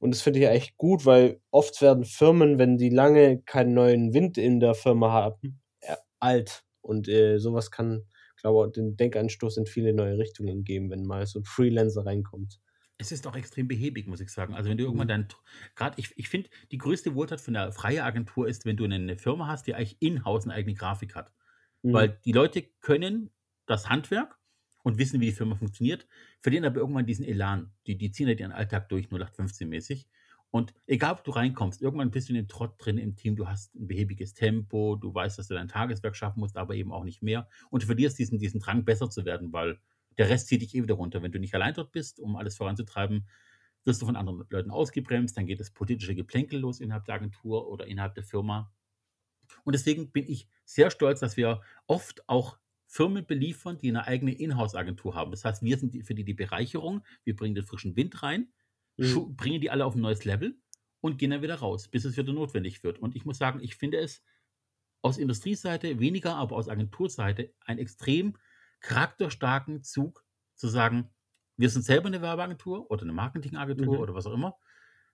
[0.03, 3.73] Und das finde ich ja echt gut, weil oft werden Firmen, wenn die lange keinen
[3.73, 6.65] neuen Wind in der Firma haben, ja, alt.
[6.81, 8.03] Und äh, sowas kann,
[8.35, 12.59] glaube ich, den Denkanstoß in viele neue Richtungen geben, wenn mal so ein Freelancer reinkommt.
[12.97, 14.55] Es ist auch extrem behäbig, muss ich sagen.
[14.55, 15.09] Also wenn du irgendwann mhm.
[15.09, 15.27] dann,
[15.77, 19.17] gerade ich, ich finde, die größte Wohltat von der freien Agentur ist, wenn du eine
[19.17, 21.31] Firma hast, die eigentlich in-house eine eigene Grafik hat.
[21.81, 21.93] Mhm.
[21.93, 23.31] Weil die Leute können
[23.67, 24.37] das Handwerk
[24.83, 26.05] und wissen, wie die Firma funktioniert,
[26.41, 27.71] verlieren aber irgendwann diesen Elan.
[27.87, 30.05] Die, die ziehen halt ihren Alltag durch, 0815-mäßig.
[30.51, 33.47] Und egal, ob du reinkommst, irgendwann bist du in dem Trott drin im Team, du
[33.47, 37.05] hast ein behäbiges Tempo, du weißt, dass du dein Tageswerk schaffen musst, aber eben auch
[37.05, 37.49] nicht mehr.
[37.71, 39.79] Und du verlierst diesen, diesen Drang, besser zu werden, weil
[40.19, 41.23] der Rest zieht dich eh wieder runter.
[41.23, 43.27] Wenn du nicht allein dort bist, um alles voranzutreiben,
[43.83, 47.67] wirst du von anderen Leuten ausgebremst, dann geht das politische Geplänkel los innerhalb der Agentur
[47.67, 48.71] oder innerhalb der Firma.
[49.63, 52.57] Und deswegen bin ich sehr stolz, dass wir oft auch
[52.93, 55.31] Firmen beliefern, die eine eigene Inhouse-Agentur haben.
[55.31, 58.53] Das heißt, wir sind für die die Bereicherung, wir bringen den frischen Wind rein,
[58.97, 59.35] mhm.
[59.35, 60.55] bringen die alle auf ein neues Level
[61.01, 62.99] und gehen dann wieder raus, bis es wieder notwendig wird.
[62.99, 64.23] Und ich muss sagen, ich finde es
[65.01, 68.37] aus Industrieseite weniger, aber aus Agenturseite einen extrem
[68.81, 71.09] charakterstarken Zug zu sagen,
[71.57, 74.01] wir sind selber eine Werbeagentur oder eine Marketingagentur mhm.
[74.01, 74.55] oder was auch immer.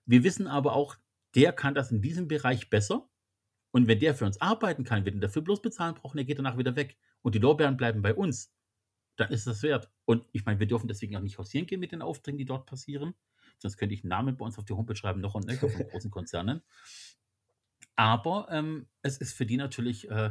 [0.04, 0.96] Wir wissen aber auch,
[1.34, 3.08] der kann das in diesem Bereich besser
[3.70, 6.38] und wenn der für uns arbeiten kann, wir den dafür bloß bezahlen brauchen, der geht
[6.38, 6.98] danach wieder weg.
[7.22, 8.52] Und die Lorbeeren bleiben bei uns.
[9.16, 9.90] Dann ist das wert.
[10.04, 12.66] Und ich meine, wir dürfen deswegen auch nicht hausieren gehen mit den Aufträgen, die dort
[12.66, 13.14] passieren.
[13.58, 15.86] Sonst könnte ich einen Namen bei uns auf die Homepage schreiben, noch und nöcher von
[15.90, 16.62] großen Konzernen.
[17.96, 20.30] Aber ähm, es ist für die natürlich, äh,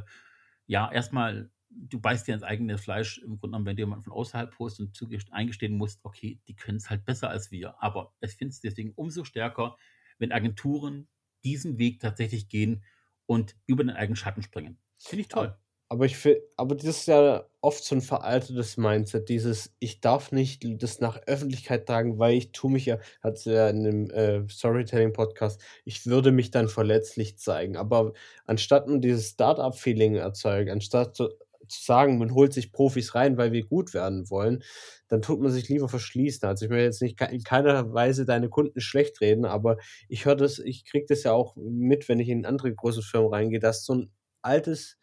[0.65, 4.13] ja, erstmal, du beißt dir ins eigene Fleisch, im Grunde genommen, wenn du jemanden von
[4.13, 4.97] außerhalb holst und
[5.32, 7.82] eingestehen musst, okay, die können es halt besser als wir.
[7.84, 9.78] Aber ich finde es deswegen umso stärker,
[10.17, 11.08] wenn Agenturen
[11.43, 12.84] diesen Weg tatsächlich gehen
[13.28, 14.80] und über den eigenen Schatten springen.
[14.97, 15.56] Finde ich toll.
[15.91, 20.32] Aber ich fi aber das ist ja oft so 'n veraltetes Mindset, dieses: „Ich darf
[20.32, 24.47] nicht das nach Öffentlichkeit tragen, weil ich tue mich ja“ hat's ja in 'nem, äh,
[24.47, 28.13] Storytelling-Podcast: „Ich würde mich dann verletzlich zeigen.“ Aber
[28.45, 31.30] anstatt man dieses Start-up-Feeling erzeugt, anstatt zu
[31.67, 34.63] zu sagen, man holt sich Profis rein, weil wir gut werden wollen,
[35.08, 36.47] dann tut man sich lieber verschließen.
[36.47, 40.36] Also, ich will jetzt nicht in keiner Weise deine Kunden schlecht reden, aber ich höre
[40.36, 43.86] das ich kriege das ja auch mit, wenn ich in andere große Firmen reingehe, dass
[43.86, 44.12] so 'n
[44.43, 44.97] altes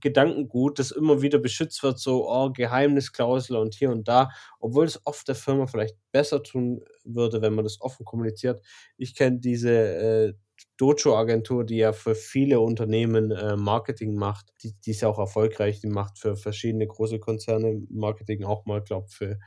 [0.00, 5.00] Gedankengut, das immer wieder beschützt wird, so, oh, Geheimnisklausel und hier und da, obwohl es
[5.06, 8.60] oft der Firma vielleicht besser tun würde, wenn man das offen kommuniziert.
[8.96, 10.34] Ich kenne diese, äh,
[10.76, 14.46] Dojo-Agentur, die ja für viele Unternehmen, äh, Marketing macht.
[14.62, 15.80] Die die ist ja auch erfolgreich.
[15.80, 19.38] Die macht für verschiedene große Konzerne Marketing, auch mal, glaube für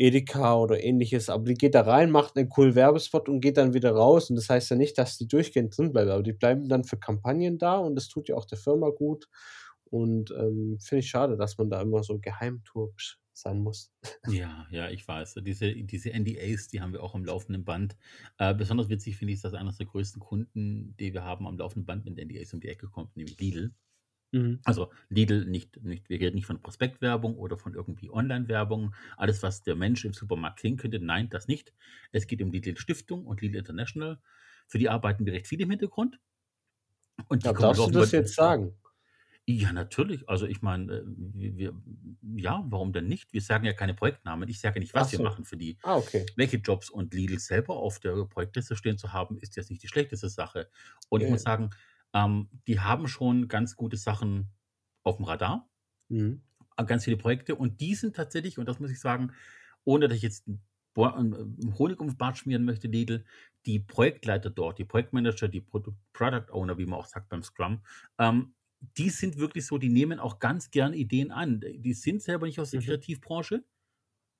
[0.00, 1.28] Edeka oder Ähnliches.
[1.30, 4.30] Aber die geht da rein, macht 'nen coolen Werbespot und geht dann wieder raus.
[4.30, 6.98] Und das heißt ja nicht, dass die durchgehend drin bleiben, aber die bleiben dann für
[6.98, 9.28] Kampagnen da und das tut ja auch der Firma gut.
[9.84, 13.92] Und, ähm, finde ich schade, dass man da immer so geheimtuerisch sein muss.
[14.26, 15.34] Ja, ja, ich weiß.
[15.42, 17.96] Diese diese NDAs, die haben wir auch am laufenden Band.
[18.38, 21.86] Äh, besonders witzig finde ich, dass einer der größten Kunden, die wir haben am laufenden
[21.86, 23.72] Band mit NDAs um die Ecke kommt, nämlich Lidl.
[24.32, 24.60] Mhm.
[24.64, 29.62] Also Lidl nicht nicht wir reden nicht von Prospektwerbung oder von irgendwie Online-Werbung, alles, was
[29.62, 31.00] der Mensch im Supermarkt sehen könnte.
[31.00, 31.72] Nein, das nicht.
[32.12, 34.20] Es geht um Lidl Stiftung und Lidl International.
[34.68, 36.20] Für die arbeiten wir recht viel im Hintergrund.
[37.28, 38.74] Und die Ja, kommen darfst du das jetzt sagen?
[39.48, 40.28] Ja, natürlich.
[40.28, 41.74] Also, ich meine, äh, wir wir
[42.42, 43.32] ja, warum denn nicht?
[43.32, 44.48] Wir sagen ja keine Projektnamen.
[44.48, 45.22] Ich sage nicht, was wir so.
[45.22, 45.78] machen für die.
[45.82, 46.26] Ah, okay.
[46.36, 49.88] Welche Jobs und Lidl selber auf der Projektliste stehen zu haben, ist jetzt nicht die
[49.88, 50.70] schlechteste Sache.
[51.08, 51.70] Und ich Ja, muss sagen,
[52.14, 54.50] ähm, die haben schon ganz gute Sachen
[55.04, 55.70] aufm Radar,
[56.10, 56.40] Mhm.
[56.76, 59.32] äh, ganz viele Projekte und die sind tatsächlich und das muss ich sagen,
[59.84, 60.46] ohne dass ich jetzt
[60.98, 63.24] Honig ums Bart schmieren möchte, Lidl,
[63.64, 67.82] die Projektleiter dort, die Projektmanager, die Produ Product Owner, wie man auch sagt beim Scrum,
[68.18, 68.54] ähm,
[68.98, 71.60] die sind wirklich so, die nehmen auch ganz gern Ideen an.
[71.60, 72.80] Die sind selber nicht aus der Mhm.
[72.80, 73.64] Kreativbranche,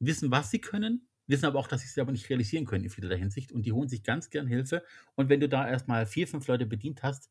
[0.00, 3.18] wissen, was sie können, wissen aber auch, dass sie's selber nicht realisieren können in vielerlei
[3.18, 4.84] Hinsicht und die holen sich ganz gern Hilfe.
[5.14, 7.30] Und wenn du da erst mal 4, 5 Leute bedient hast,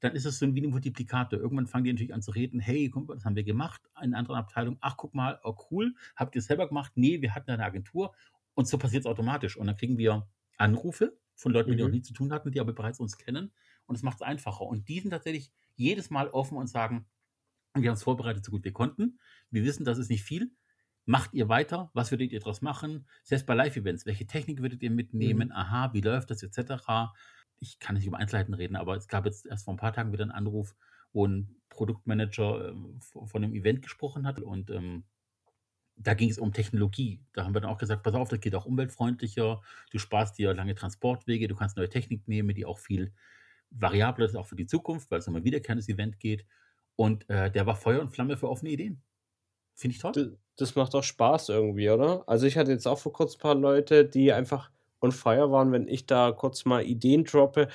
[0.00, 1.38] dann ist es so wie 'n Multiplikator.
[1.40, 4.14] Irgendwann fangen die natürlich an zu reden: „Hey, guck mal, das haben wir gemacht.“ In
[4.14, 7.56] anderen Abteilungen: „Ach, guck mal, oh cool, habt ihr's selber gemacht?“ „Ne, wir hatten da
[7.56, 8.14] 'ne Agentur.“
[8.54, 9.56] Und so passiert's automatisch.
[9.56, 10.28] Und dann kriegen wir
[10.58, 11.98] Anrufe von Leuten, mit denen wir noch Mhm.
[11.98, 13.52] nie zu tun hatten, die aber bereits uns kennen
[13.86, 14.62] und es macht's einfacher.
[14.66, 17.06] Und die sind tatsächlich jedes Mal offen und sagen:
[17.74, 19.18] „Wir haben's vorbereitet, so gut wir konnten.
[19.50, 20.52] Wir wissen, das ist nicht viel.
[21.06, 21.90] Macht ihr weiter?
[21.94, 23.06] Was würdet ihr draus machen?
[23.24, 25.50] Selbst bei Live-Events, welche Technik würdet ihr mitnehmen?
[25.50, 25.52] Mhm.
[25.52, 27.14] Aha, wie läuft das et cetera?“
[27.62, 30.12] Ich kann nicht über Einzelheiten reden, aber es gab jetzt erst vor 'n paar Tagen
[30.12, 30.74] wieder 'n Anruf,
[31.12, 35.04] wo 'n Produktmanager, ähm, von 'nem Event gesprochen hat und, ähm,
[35.96, 37.24] da ging's um Technologie.
[37.34, 39.62] Da haben wir dann auch gesagt: „Pass auf, das geht auch umweltfreundlicher.
[39.92, 43.14] Du sparst dir lange Transportwege, du kannst neue Technik nehmen, die auch viel
[43.70, 46.46] variabler ist, auch für die Zukunft, weil's um ein wiederkehrendes Event geht.“
[46.96, 49.02] Und, äh, der war Feuer und Flamme für offene Ideen.
[49.76, 50.14] Finde ich toll.
[50.14, 52.24] D das macht auch Spaß irgendwie, oder?
[52.28, 55.88] Also, ich hatte jetzt auch vor Kurzem paar Leute, die einfach on fire waren, wenn
[55.88, 57.68] ich da kurz mal Ideen droppe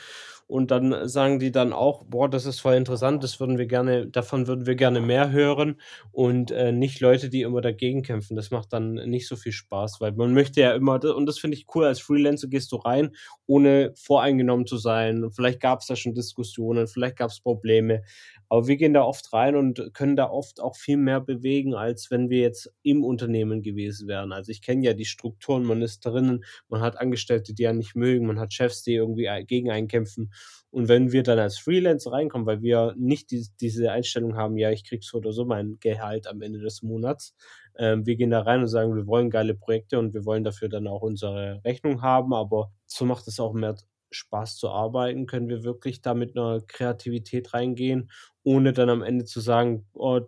[0.51, 4.07] und dann sagen die dann auch: „Boah, das ist voll interessant, das würden wir gerne
[4.07, 5.79] davon würden wir gerne mehr hören.“
[6.11, 8.35] Und, äh, nicht Leute, die immer dagegen kämpfen.
[8.35, 11.57] Das macht dann nicht so viel Spaß, weil man möchte ja immer und das finde
[11.57, 13.11] ich cool, als Freelancer gehst du rein,
[13.47, 15.29] ohne voreingenommen zu sein.
[15.31, 18.03] Vielleicht gab's da schon Diskussionen, vielleicht gab's Probleme.
[18.49, 22.11] Aber wir gehen da oft rein und können da oft auch viel mehr bewegen, als
[22.11, 24.31] wenn wir jetzt im Unternehmen gewesen wären.
[24.33, 27.95] Also, ich kenne ja die Strukturen, man ist drinnen, man hat Angestellte, die einen nicht
[27.95, 30.31] mögen, man hat Chefs, die irgendwie gegen einen kämpfen.
[30.71, 34.71] Und wenn wir dann als Freelancer reinkommen, weil wir nicht dies diese Einstellung haben: „Ja,
[34.71, 37.35] ich kriege so oder so mein Gehalt am Ende des Monats.“
[37.77, 40.69] Ähm, wir gehen da rein und sagen: „Wir wollen geile Projekte und wir wollen dafür
[40.69, 43.75] dann auch unsere Rechnung haben.“ Aber so macht es auch mehr
[44.11, 48.11] Spaß zu arbeiten, können wir wirklich da mit 'ner Kreativität reingehen,
[48.43, 50.21] ohne dann am Ende zu sagen: „Oh,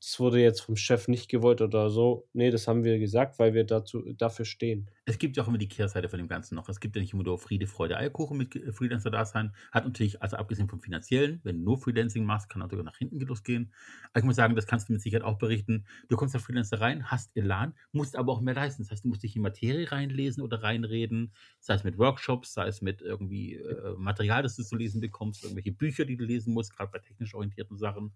[0.00, 3.52] das wurde jetzt vom Chef nicht gewollt oder so.“ Ne, das haben wir gesagt, weil
[3.52, 4.90] wir dazu dafür stehen.
[5.04, 6.68] Es gibt ja auch immer die Kehrseite von dem Ganzen noch.
[6.68, 9.54] Es gibt ja nicht immer nur Friede, Freude, Eierkuchen mit G Freelancer-Dasein.
[9.72, 13.20] Hat natürlich also, abgesehen vom Finanziellen, wenn du nur Freelancing machst, kann sogar nach hinten
[13.20, 13.72] losgehen.
[14.12, 15.84] Aber ich muss sagen, das kannst du mit Sicherheit auch berichten.
[16.08, 18.82] Du kommst als Freelancer rein, hast Elan, musst aber auch mehr leisten.
[18.82, 22.66] Das heißt, du musst dich in Materie reinlesen oder reinreden, sei es mit Workshops, sei
[22.68, 26.54] es mit irgendwie, äh, Material, das du zu lesen bekommst, irgendwelche Bücher, die du lesen
[26.54, 28.12] musst, grad bei technisch orientierten Sachen.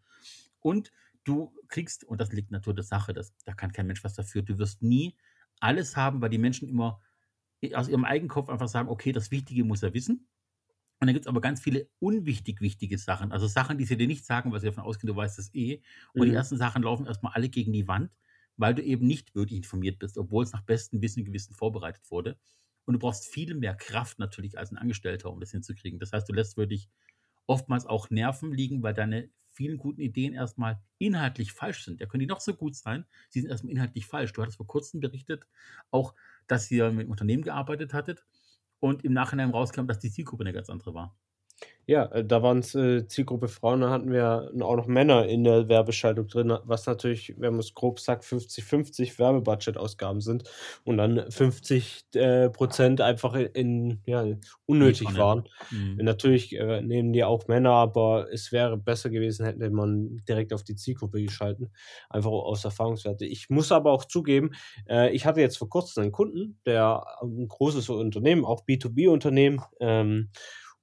[0.61, 0.91] Und
[1.25, 4.43] du kriegst und das liegt Natur der Sache, das da kann kein Mensch was dafür,
[4.43, 5.17] du wirst nie
[5.61, 7.01] alles haben, weil die Menschen immer
[7.75, 10.29] aus ihrem Eigenkopf einfach sagen: „Okay, das Wichtige muss er wissen.“
[11.01, 14.25] Und dann gibt's aber ganz viele unwichtig wichtige Sachen, also Sachen, die sie dir nicht
[14.25, 15.83] sagen, weil sie davon ausgehen, du weißt es eh.
[16.17, 16.35] Und die Mhm.
[16.35, 18.11] ersten Sachen laufen erst mal alle gegen die Wand,
[18.57, 22.39] weil du eben nicht wirklich informiert bist, obwohl's nach bestem Wissen und Gewissen vorbereitet wurde.
[22.87, 25.99] und du brauchst viel mehr Kraft natürlich als ein Angestellter, um das hinzukriegen.
[25.99, 26.91] Das heißt, du lässt wirklich
[27.47, 32.01] oftmals auch Nerven liegen, weil deine vielen guten Ideen erstmal inhaltlich falsch sind.
[32.01, 34.33] Ja, können die noch so gut sein, sie sind erstmal inhaltlich falsch.
[34.33, 35.47] Du hattest vor kurzem berichtet,
[35.91, 36.15] auch,
[36.47, 38.25] dass ihr mit einem Unternehmen gearbeitet hattet
[38.81, 41.17] und im Nachhinein rauskam, dass die Zielgruppe eine ganz andere war.
[41.87, 45.69] Ja, äh, da waren's, äh, Zielgruppe Frauen, da hatten wir auch noch Männer in der
[45.69, 50.45] Werbeschaltung drin, was natürlich, wenn man's grob sagt, 50/50 Werbebudget-Ausgaben sind
[50.85, 54.25] und dann 50 äh, Prozent einfach in ja,
[54.65, 55.45] unnötig waren.
[55.71, 55.97] Mhm.
[56.03, 60.65] Natürlich, äh, nehmen die auch Männer, aber es wäre besser gewesen, hätte man direkt auf
[60.65, 61.71] die Zielgruppe geschalten,
[62.09, 63.27] einfach aus Erfahrungswerte.
[63.27, 64.53] Ich muss aber auch zugeben,
[64.89, 70.31] äh, ich hatte jetzt vor Kurzem einen Kunden, der 'n großes Unternehmen, auch B2B-Unternehmen, ähm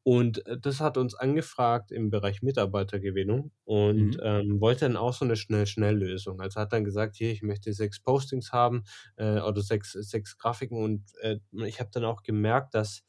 [0.04, 4.22] und, äh, das hat uns angefragt im Bereich Mitarbeitergewinnung und, Mhm.
[4.24, 6.42] ähm, wollte dann auch so 'ne Schnell-Schnell-Lösung.
[6.42, 8.84] Also, hat dann gesagt: „Hier, ich möchte 6 Postings haben,
[9.18, 13.04] äh, oder 6 6 Grafiken.“ Und, äh, ich habe dann auch gemerkt, dass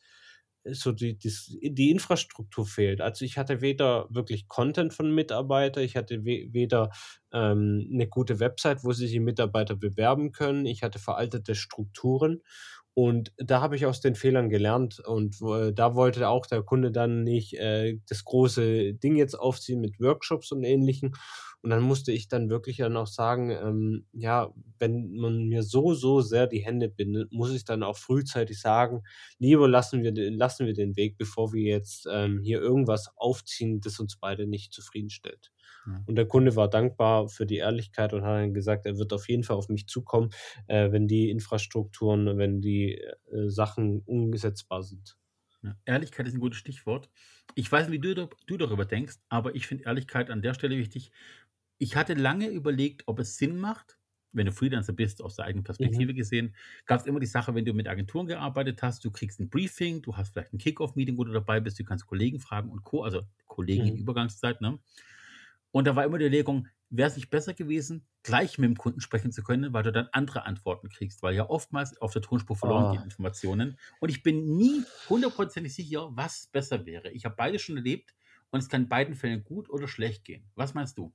[0.64, 3.00] so die das die Infrastruktur fehlt.
[3.00, 6.90] Also, ich hatte weder wirklich Content von Mitarbeiter, ich hatte we weder,
[7.32, 10.66] ähm, 'ne gute Website, wo sich die Mitarbeiter bewerben können.
[10.66, 12.42] Ich hatte veraltete Strukturen
[12.94, 16.92] und da habe ich aus den Fehlern gelernt und wo da wollte auch der Kunde
[16.92, 21.12] dann nicht, äh, das große Ding jetzt aufziehen mit Workshops und Ähnlichem.
[21.62, 25.94] Und dann musste ich dann wirklich dann auch sagen, ähm, ja, wenn man mir so,
[25.94, 29.02] so sehr die Hände bindet, muss ich dann auch frühzeitig sagen:
[29.38, 34.00] „Lieber lassen wir lassen wir den Weg, bevor wir jetzt, ähm, hier irgendwas aufziehen, das
[34.00, 35.52] uns beide nicht zufriedenstellt.“
[35.86, 36.02] Ja.
[36.06, 39.28] Und der Kunde war dankbar für die Ehrlichkeit und hat dann gesagt, er wird auf
[39.28, 40.30] jeden Fall auf mich zukommen,
[40.68, 45.16] äh, wenn die Infrastrukturen wenn die, äh, Sachen umsetzbar sind.
[45.62, 47.10] Ja, Ehrlichkeit ist 'n gutes Stichwort.
[47.54, 50.76] Ich weiß nicht, wie du du darüber denkst, aber ich finde Ehrlichkeit an der Stelle
[50.76, 51.12] wichtig.
[51.78, 53.98] Ich hatte lange überlegt, ob es Sinn macht,
[54.32, 56.04] wenn du Freelancer bist, aus der eigenen Mhm.
[56.04, 56.54] Perspektive gesehen,
[56.86, 60.16] gab's immer die Sache, wenn du mit Agenturen gearbeitet hast, du kriegst 'n Briefing, du
[60.16, 63.02] hast vielleicht 'n Kick-Off-Meeting, wo du dabei bist, du kannst Kollegen fragen und Co.
[63.04, 63.98] Also, Kollegen in Mhm.
[63.98, 64.78] Übergangszeit, ne?
[65.72, 69.32] Und da war immer die Überlegung, wär's nicht besser gewesen, gleich mit dem Kunden sprechen
[69.32, 72.88] zu können, weil du dann andere Antworten kriegst, weil ja oftmals auf der Tonspur verloren
[72.88, 73.04] gehen Ah.
[73.04, 73.78] Informationen.
[73.98, 77.10] Und ich bin nie hundertprozentig sicher, was besser wäre.
[77.12, 78.14] Ich habe beides schon erlebt
[78.50, 80.50] und es kann in beiden Fällen gut oder schlecht gehen.
[80.54, 81.14] Was meinst du?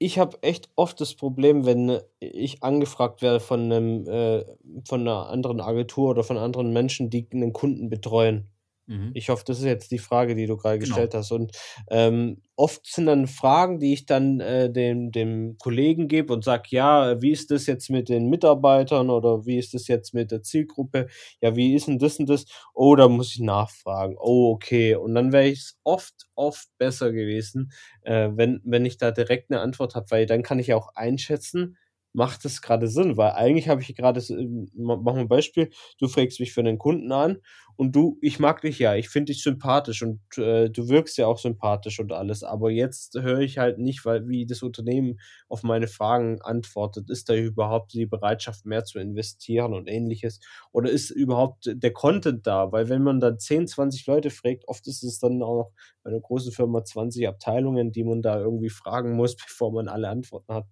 [0.00, 4.44] Ich habe echt oft das Problem, wenn ich angefragt werde von 'nem äh,
[4.86, 8.48] von 'ner anderen Agentur oder von anderen Menschen, die 'nen Kunden betreuen.
[8.88, 9.16] Mhm.
[9.16, 11.04] Ich hoffe, das ist jetzt die Frage, die du grade Genau.
[11.04, 11.30] gestellt hast.
[11.32, 11.52] Und,
[11.88, 16.64] ähm, oft sind dann Fragen, die ich dann, äh, dem dem Kollegen gebe und sage:
[16.70, 20.42] „Ja, wie ist das jetzt mit den Mitarbeitern oder wie ist das jetzt mit der
[20.42, 21.06] Zielgruppe?
[21.40, 22.44] Ja, wie ist 'n das und das?
[22.74, 24.16] Oh, da muss ich nachfragen.
[24.18, 29.10] Oh, okay.“ Und dann wäre ich's oft, oft besser gewesen, äh, wenn wenn ich da
[29.12, 31.76] direkt 'ne Antwort habe, weil dann kann ich auch einschätzen,
[32.14, 33.16] macht das grade Sinn?
[33.18, 36.62] Weil eigentlich habe ich grade so m machen wir 'n Beispiel, du fragst mich für
[36.62, 37.38] 'nen Kunden an
[37.76, 41.26] und du ich mag dich ja, ich finde dich sympathisch und, äh, du wirkst ja
[41.26, 45.64] auch sympathisch und alles, aber jetzt höre ich halt nicht, weil wie das Unternehmen auf
[45.64, 47.10] meine Fragen antwortet.
[47.10, 50.40] Ist da überhaupt die Bereitschaft, mehr zu investieren und Ähnliches?
[50.72, 52.70] Oder ist überhaupt der Content da?
[52.72, 55.72] Weil wenn man dann 10, 20 Leute fragt, oft ist es dann auch noch
[56.04, 60.08] bei 'ner großen Firma 20 Abteilungen, die man da irgendwie fragen muss, bevor man alle
[60.08, 60.66] Antworten hat,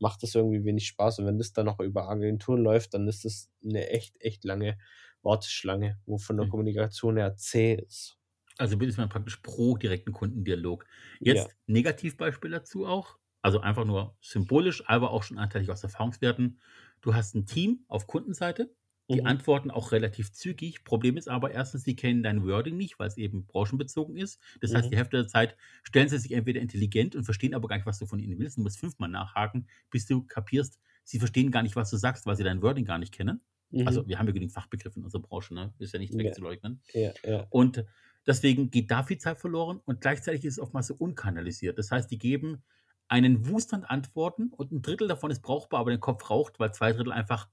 [0.00, 1.18] macht das irgendwie wenig Spaß.
[1.20, 4.78] Und wenn das dann noch über Agenturen läuft, dann ist das 'ne echt, echt lange
[5.22, 6.48] Warteschlange, wo von der Mhm.
[6.48, 8.16] Kommunikation her zäh ist.
[8.58, 10.84] Also, bist man praktisch pro direkten Kundendialog.
[11.20, 11.48] Ja.
[11.48, 16.60] Jetzt Negativbeispiel dazu auch, also einfach nur symbolisch, aber auch schon anteilig aus Erfahrungswerten.
[17.00, 18.74] Du hast 'n Team auf Kundenseite,
[19.12, 19.26] die Mhm.
[19.26, 20.84] antworten auch relativ zügig.
[20.84, 24.40] Problem ist aber erstens, sie kennen dein Wording nicht, weil's eben branchenbezogen ist.
[24.60, 24.92] Das heißt, Mhm.
[24.92, 27.98] die Hälfte der Zeit stellen sie sich entweder intelligent und verstehen aber gar nicht, was
[27.98, 28.56] du von ihnen willst.
[28.58, 32.36] Du musst fünfmal nachhaken, bis du kapierst, sie verstehen gar nicht, was du sagst, weil
[32.36, 33.42] sie dein Wording gar nicht kennen.
[33.84, 34.08] Also, Mhm.
[34.08, 35.74] wir haben ja genügend Fachbegriffe in unserer Branche, ne?
[35.78, 36.18] Ist ja nicht Ja.
[36.18, 36.82] wegzuleugnen.
[36.94, 37.48] Ja, ja.
[37.48, 37.84] Und
[38.26, 41.78] deswegen geht da viel Zeit verloren und gleichzeitig ist es oftmals so unkanalisiert.
[41.78, 42.62] Das heißt, die geben
[43.08, 46.72] einen Wust an Antworten und 'n Drittel davon ist brauchbar, aber der Kopf raucht, weil
[46.72, 47.48] 2 Drittel einfach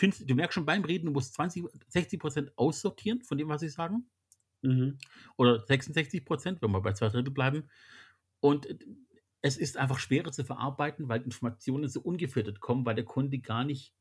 [0.00, 3.68] du merkst schon beim Reden, du musst 20 60 % aussortieren von dem, was sie
[3.68, 4.10] sagen.
[4.62, 4.98] Mhm.
[5.36, 7.68] Oder 66 %, wenn wir bei 2 Drittel bleiben.
[8.40, 8.78] Und d
[9.42, 13.64] es ist einfach schwerer zu verarbeiten, weil Informationen so ungefiltert kommen, weil der Kunde gar
[13.64, 13.94] nicht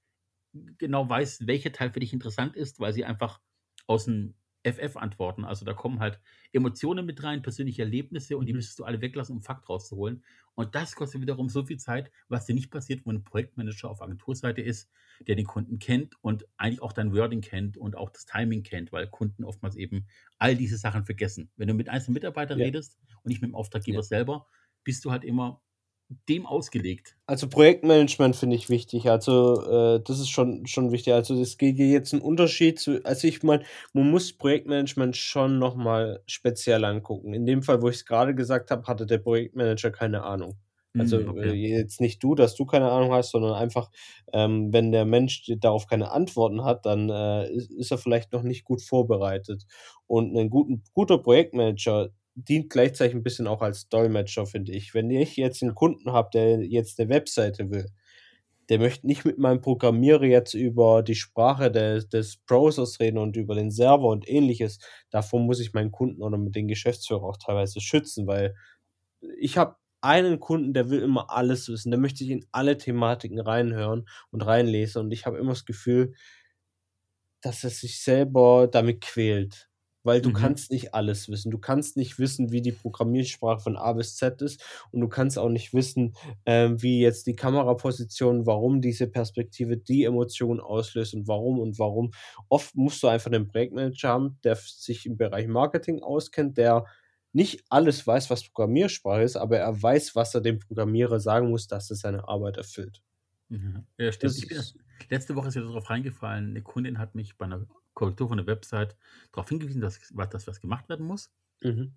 [0.79, 3.41] genau weiß, welcher Teil für dich interessant ist, weil sie einfach
[3.88, 4.48] aus'm FF
[4.97, 5.45] antworten.
[5.45, 6.19] Also, da kommen halt
[6.51, 8.55] Emotionen mit rein, persönliche Erlebnisse und die Mhm.
[8.55, 10.23] müsstest du alle weglassen, um Fakt rauszuholen.
[10.55, 14.01] Und das kostet wiederum so viel Zeit, was dir nicht passiert, wo 'n Projektmanager auf
[14.01, 14.91] Agenturseite ist,
[15.27, 18.91] der den Kunden kennt und eigentlich auch dein Wording kennt und auch das Timing kennt,
[18.91, 21.51] weil Kunden oftmals eben all diese Sachen vergessen.
[21.55, 22.65] Wenn du mit einzelnen Mitarbeitern Ja.
[22.65, 24.03] redest und nicht mit dem Auftraggeber Ja.
[24.03, 24.47] selber,
[24.84, 25.62] bist du halt immer
[26.09, 27.17] dem ausgelegt.
[27.27, 29.07] Also Projektmanagement finde ich wichtig.
[29.07, 29.61] Also
[29.97, 31.13] äh, das ist schon, schon wichtig.
[31.13, 35.59] Also es geht hier jetzt ein Unterschied zu, also ich meine, man muss Projektmanagement schon
[35.59, 37.35] nochmal speziell angucken.
[37.35, 40.57] In dem Fall, wo ich es gerade gesagt habe, hatte der Projektmanager keine Ahnung.
[40.97, 41.51] Also Mm, okay.
[41.51, 43.91] äh, jetzt nicht du, dass du keine Ahnung hast, sondern einfach,
[44.33, 48.41] ähm, wenn der Mensch darauf keine Antworten hat, dann äh, ist, ist er vielleicht noch
[48.41, 49.65] nicht gut vorbereitet.
[50.07, 52.09] Und ein guten, guter Projektmanager
[52.47, 54.93] dient gleichzeitig ein bisschen auch als Dolmetscher, finde ich.
[54.93, 57.88] Wenn ich jetzt einen Kunden habe, der jetzt eine Webseite will,
[58.69, 63.36] der möchte nicht mit meinem Programmierer jetzt über die Sprache des, des Browsers reden und
[63.36, 64.80] über den Server und ähnliches.
[65.10, 68.56] Davor muss ich meinen Kunden oder mit den Geschäftsführer auch teilweise schützen, weil
[69.39, 73.39] ich habe einen Kunden, der will immer alles wissen, der möchte sich in alle Thematiken
[73.39, 76.13] reinhören und reinlesen und ich habe immer das Gefühl,
[77.41, 79.68] dass er sich selber damit quält.
[80.03, 80.31] Weil du Mhm.
[80.31, 81.51] kannst nicht alles wissen.
[81.51, 85.38] Du kannst nicht wissen, wie die Programmiersprache von A bis Z ist und du kannst
[85.38, 91.27] auch nicht wissen, ähm, wie jetzt die Kameraposition, warum diese Perspektive die Emotion auslöst und
[91.27, 92.12] warum und warum.
[92.47, 96.85] Oft musst du einfach einen Projektmanager haben, der sich im Bereich Marketing auskennt, der
[97.33, 101.67] nicht alles weiß, was Programmiersprache ist, aber er weiß, was er dem Programmierer sagen muss,
[101.67, 103.01] dass er seine Arbeit erfüllt.
[103.49, 103.85] Mhm.
[103.97, 104.47] Ja, stimmt.
[104.47, 104.63] Bin
[105.09, 108.47] letzte Woche ist mir darauf reingefallen, eine Kundin hat mich bei einer Korrektur von der
[108.47, 108.95] Website
[109.32, 111.32] darauf hingewiesen, dass, was- dass was gemacht werden muss.
[111.63, 111.93] mhm.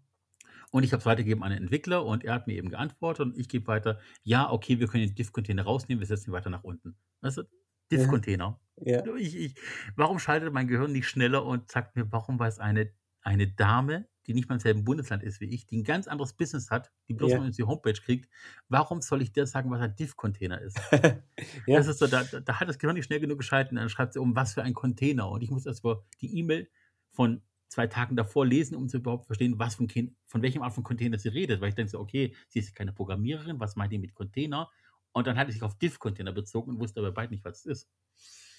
[0.70, 3.38] Und ich habe es weitergegeben an den Entwickler und er hat mir eben geantwortet und
[3.38, 6.64] ich gebe weiter, ja, okay, wir können den Diff-Container rausnehmen, wir setzen ihn weiter nach
[6.64, 6.96] unten.
[7.20, 7.42] Weißt du,
[7.90, 8.58] Diff-Container.
[8.76, 9.02] Ja.
[9.16, 9.54] Ich, ich,
[9.96, 12.90] warum schaltet mein Gehirn nicht schneller und sagt mir, warum weiß eine,
[13.22, 16.32] eine Dame, die nicht mal im selben Bundesland ist wie ich, die ein ganz anderes
[16.32, 17.38] Business hat, die bloß Ja.
[17.40, 18.28] mal die Homepage kriegt,
[18.68, 20.78] warum soll ich der sagen, was ein Diff-Container ist?
[21.66, 21.78] ja.
[21.78, 24.20] Das ist so, da, da- hat das Gehirn nicht schnell genug geschalten, dann schreibt sie
[24.20, 25.28] um, was für ein Container.
[25.30, 26.68] Und ich muss erst mal die E-Mail
[27.10, 29.88] von zwei Tagen davor lesen, um zu überhaupt verstehen, was von,
[30.26, 31.60] von welchem Art von Container sie redet.
[31.60, 34.70] Weil ich denke so, okay, sie ist keine Programmiererin, was meint die mit Container?
[35.12, 37.66] Und dann hatte ich sich auf Diff-Container bezogen und wusste aber beide nicht, was es
[37.66, 37.90] ist.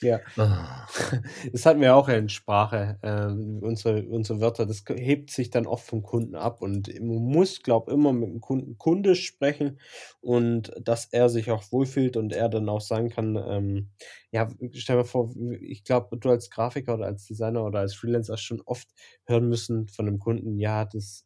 [0.03, 0.19] Ja.
[1.51, 4.65] Das hatten wir auch in Sprache, ähm, unsere, unsere Wörter.
[4.65, 8.29] Das hebt sich dann oft vom Kunden ab und man muss, glaube ich, immer mit
[8.29, 9.79] dem Kunden kundisch sprechen
[10.21, 13.89] und dass er sich auch wohlfühlt und er dann auch sagen kann, ähm,
[14.31, 18.37] ja, stell dir vor, ich glaube, du als Grafiker oder als Designer oder als Freelancer
[18.37, 18.89] schon oft
[19.25, 21.25] hören müssen von einem Kunden, ja, das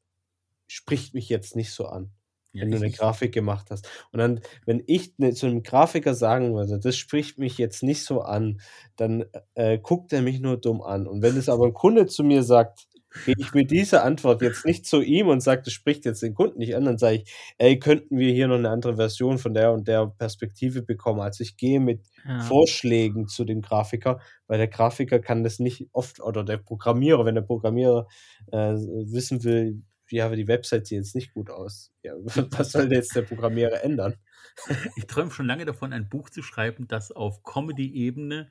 [0.67, 2.11] spricht mich jetzt nicht so an
[2.53, 3.87] Ja, wenn du eine Grafik gemacht hast.
[4.11, 8.03] Und dann, wenn ich ne, zu einem Grafiker sagen würde, das spricht mich jetzt nicht
[8.03, 8.59] so an,
[8.95, 11.07] dann äh, guckt er mich nur dumm an.
[11.07, 12.87] Und wenn es aber ein Kunde zu mir sagt,
[13.25, 16.33] gehe ich mit dieser Antwort jetzt nicht zu ihm und sage, das spricht jetzt den
[16.35, 19.53] Kunden nicht an, dann sage ich, ey, könnten wir hier noch eine andere Version von
[19.53, 21.21] der und der Perspektive bekommen.
[21.21, 22.39] Also ich gehe mit Ja.
[22.41, 27.35] Vorschlägen zu dem Grafiker, weil der Grafiker kann das nicht oft, oder der Programmierer, wenn
[27.35, 28.07] der Programmierer
[28.51, 31.91] äh, wissen will, ja, aber die Website sieht jetzt nicht gut aus.
[32.03, 32.13] Ja,
[32.59, 34.15] was soll denn jetzt der Programmierer ändern?
[34.95, 38.49] Ich träume schon lange davon, ein Buch zu schreiben, das auf Comedy-Ebene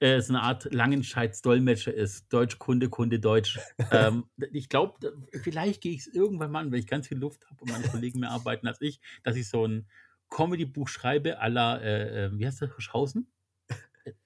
[0.00, 2.32] äh, so eine Art Langenscheids-Dolmetscher ist.
[2.32, 3.60] Deutsch, Kunde, Kunde, Deutsch.
[3.92, 5.12] ähm, ich glaube,
[5.42, 7.86] vielleicht gehe ich es irgendwann mal an, weil ich ganz viel Luft habe und meine
[7.86, 9.86] Kollegen mehr arbeiten als ich, dass ich so ein
[10.30, 13.30] Comedy-Buch schreibe, la, äh, äh, wie heißt der, Hirschhausen?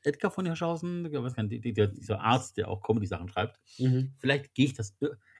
[0.02, 3.60] Edgar von Hirschhausen, Ich weiß gar nicht, die- die- dieser Arzt, der auch Comedy-Sachen schreibt.
[3.78, 4.14] Mhm.
[4.18, 4.96] Vielleicht gehe ich das.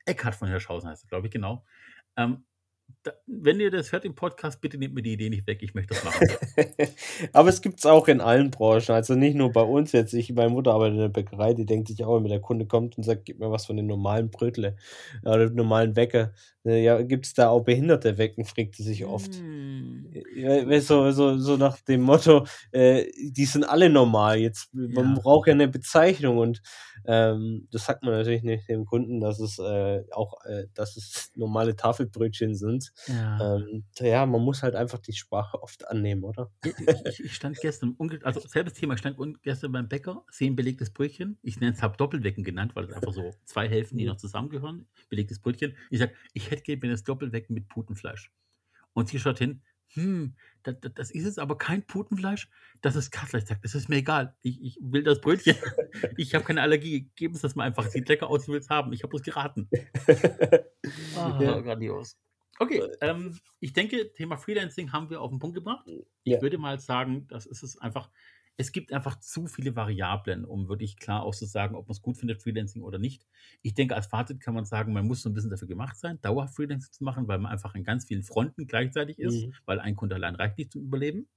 [0.08, 1.64] Eckhard von Hirschhausen heißt er, glaube ich, genau.
[2.16, 2.44] Ähm,
[3.02, 5.58] da, wenn ihr das hört im Podcast, bitte nehmt mir die Idee nicht weg.
[5.62, 6.26] Ich möchte das machen.
[7.34, 10.14] Aber es gibt es auch in allen Branchen, also nicht nur bei uns jetzt.
[10.14, 12.96] Ich, meine Mutter arbeitet in der Bäckerei, die denkt sich auch, wenn der Kunde kommt
[12.96, 14.76] und sagt, gib mir was von den normalen Brötle
[15.22, 16.32] oder normalen Wecker.
[16.64, 19.34] Äh, Ja, gibt es da auch behinderte Wecken, fragt sie sich oft.
[19.34, 24.38] Weißt du, so, so nach dem Motto, äh, die sind alle normal.
[24.38, 25.20] Jetzt, man Ja.
[25.20, 26.62] braucht ja eine Bezeichnung und
[27.04, 31.30] ähm, das sagt man natürlich nicht dem Kunden, dass es äh, auch, äh, dass es
[31.34, 32.92] normale Tafelbrötchen sind.
[33.06, 33.56] Ja.
[33.56, 36.50] Ähm, ja, man muss halt einfach die Sprache oft annehmen, oder?
[37.06, 40.90] Ich, ich, stand gestern, also selbes Thema, ich stand gestern beim Bäcker, sehe ein belegtes
[40.90, 41.38] Brötchen.
[41.42, 44.10] Ich nenne es, habe Doppelwecken genannt, weil es einfach so zwei Hälften, die Mhm.
[44.10, 44.88] noch zusammengehören.
[45.08, 45.76] Belegtes Brötchen.
[45.90, 48.32] Ich sage, ich hätte gerne das Doppelwecken mit Putenfleisch.
[48.92, 49.62] Und sie schaut hin,
[49.94, 52.48] hm, das, das, ist jetzt aber kein Putenfleisch,
[52.82, 53.38] das ist Kassler.
[53.38, 54.34] Ich sage, das ist mir egal.
[54.42, 55.56] Ich, ich will das Brötchen.
[56.16, 57.10] Ich habe keine Allergie.
[57.16, 57.84] Geben Sie das mal einfach.
[57.84, 58.92] Sieht lecker aus, ich will es haben.
[58.92, 59.68] Ich habe bloß geraten.
[61.16, 61.60] Ah, Ja.
[61.60, 62.16] grandios.
[62.58, 65.86] Okay, ähm, ich denke, Thema Freelancing haben wir auf den Punkt gebracht.
[65.86, 66.42] Ich Ja.
[66.42, 68.10] würde mal sagen, das ist es einfach,
[68.58, 72.42] es gibt einfach zu viele Variablen, um wirklich klar auszusagen, ob man es gut findet,
[72.42, 73.26] Freelancing oder nicht.
[73.62, 76.20] Ich denke, als Fazit kann man sagen, man muss so ein bisschen dafür gemacht sein,
[76.22, 79.54] dauerhaft Freelancing zu machen, weil man einfach an ganz vielen Fronten gleichzeitig ist, Mhm.
[79.66, 81.28] weil ein Kunde allein reicht nicht zum Überleben.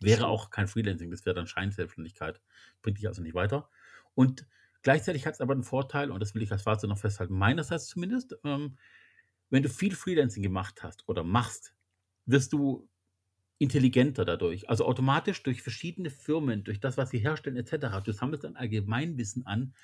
[0.00, 2.40] Wäre auch kein Freelancing, das wäre dann Scheinselbstständigkeit.
[2.82, 3.70] Bringt dich also nicht weiter.
[4.14, 4.46] Und
[4.82, 7.86] gleichzeitig hat es aber einen Vorteil, und das will ich als Fazit noch festhalten, meinerseits
[7.88, 8.78] zumindest, ähm,
[9.50, 11.74] wenn du viel Freelancing gemacht hast oder machst,
[12.26, 12.88] wirst du
[13.58, 14.68] intelligenter dadurch.
[14.68, 18.02] Also automatisch durch verschiedene Firmen, durch das, was sie herstellen, etc.
[18.04, 19.74] Du sammelst dann Allgemeinwissen an,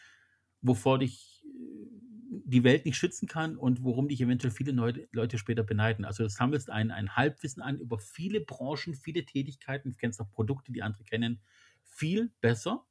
[0.60, 5.38] wovor dich äh, die Welt nicht schützen kann und worum dich eventuell viele Leute, Leute
[5.38, 6.04] später beneiden.
[6.04, 10.30] Also du sammelst ein, ein Halbwissen an über viele Branchen, viele Tätigkeiten, du kennst auch
[10.30, 11.40] Produkte, die andere kennen,
[11.84, 12.86] viel besser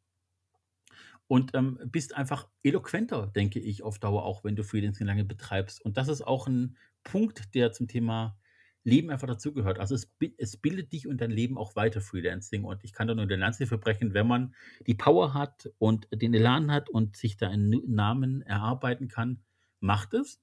[1.27, 5.79] und ähm, bist einfach eloquenter, denke ich, auf Dauer auch, wenn du Freelancing lange betreibst.
[5.83, 8.37] Und das ist auch ein Punkt, der zum Thema
[8.83, 9.79] Leben einfach dazugehört.
[9.79, 12.63] Also es, es bildet dich und dein Leben auch weiter, Freelancing.
[12.63, 14.55] Und ich kann da nur den Lanze verbrechen, wenn man
[14.87, 19.41] die Power hat und den Elan hat und sich da einen Namen erarbeiten kann,
[19.79, 20.41] macht es.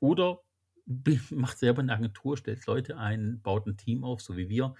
[0.00, 0.40] Oder
[1.30, 4.74] macht selber eine Agentur, stellt Leute ein, baut ein Team auf, so wie wir,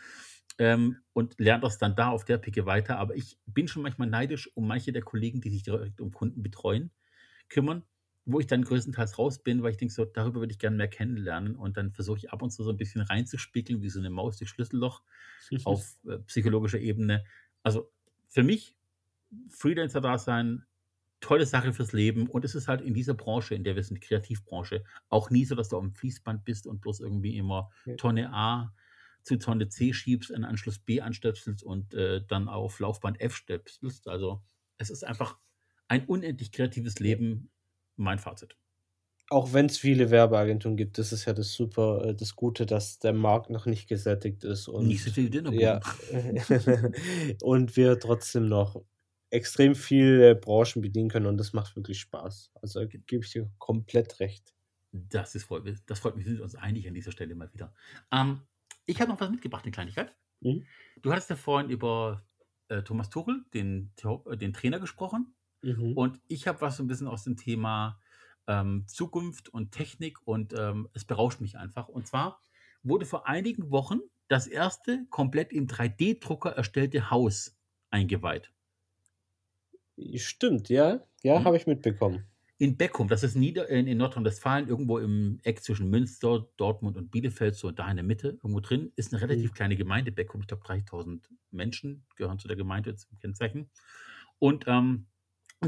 [0.58, 2.98] ähm, und lernt das dann da auf der Picke weiter.
[2.98, 6.42] Aber ich bin schon manchmal neidisch um manche der Kollegen, die sich direkt um Kunden
[6.42, 6.90] betreuen,
[7.48, 7.84] kümmern
[8.32, 10.88] wo ich dann größtenteils raus bin, weil ich denke, so, darüber würde ich gerne mehr
[10.88, 11.56] kennenlernen.
[11.56, 14.38] Und dann versuche ich ab und zu so ein bisschen reinzuspickeln, wie so eine Maus
[14.38, 15.02] durch Schlüsselloch
[15.64, 17.24] auf äh, psychologischer Ebene.
[17.62, 17.90] Also
[18.28, 18.76] für mich,
[19.48, 20.64] Freelancer-Dasein,
[21.20, 22.28] tolle Sache fürs Leben.
[22.28, 25.54] Und es ist halt in dieser Branche, in der wir sind, Kreativbranche, auch nie so,
[25.54, 28.74] dass du am Fließband bist und bloß irgendwie immer Tonne A
[29.22, 34.08] zu Tonne C schiebst, einen Anschluss B anstöpselst und äh, dann auf Laufband F stöpselst.
[34.08, 34.42] Also
[34.78, 35.38] es ist einfach
[35.88, 37.50] ein unendlich kreatives Leben
[37.96, 38.56] mein Fazit.
[39.28, 42.98] Auch wenn es viele Werbeagenturen gibt, das ist ja das super, äh, das Gute, dass
[42.98, 45.80] der Markt noch nicht gesättigt ist und nicht so viel Dinner ja,
[47.42, 48.82] und wir trotzdem noch
[49.30, 52.50] extrem viele Branchen bedienen können und das macht wirklich Spaß.
[52.60, 54.52] Also gebe ich dir komplett recht.
[54.92, 57.72] Das ist voll, das freut mich, wir sind uns einig an dieser Stelle mal wieder.
[58.10, 58.40] Ähm,
[58.86, 60.12] ich habe noch was mitgebracht, eine Kleinigkeit.
[60.40, 60.66] Mhm.
[61.00, 62.24] Du hattest ja vorhin über
[62.68, 65.34] äh, Thomas Tuchel, den, äh, den Trainer, gesprochen.
[65.62, 65.92] Mhm.
[65.94, 67.98] Und ich habe was so ein bisschen aus dem Thema
[68.46, 71.88] ähm, Zukunft und Technik und ähm, es berauscht mich einfach.
[71.88, 72.40] Und zwar
[72.82, 77.58] wurde vor einigen Wochen das erste komplett im 3D-Drucker erstellte Haus
[77.90, 78.52] eingeweiht.
[80.16, 81.04] Stimmt, ja.
[81.22, 81.44] Ja, mhm.
[81.44, 82.24] habe ich mitbekommen.
[82.58, 87.10] In Beckum, das ist Nieder in, in Nordrhein-Westfalen, irgendwo im Eck zwischen Münster, Dortmund und
[87.10, 89.54] Bielefeld, so da in der Mitte, irgendwo drin, ist eine relativ mhm.
[89.54, 90.12] kleine Gemeinde.
[90.12, 93.70] Beckum, ich glaube 30.000 Menschen gehören zu der Gemeinde zum Kennzeichen.
[94.38, 95.06] Und ähm,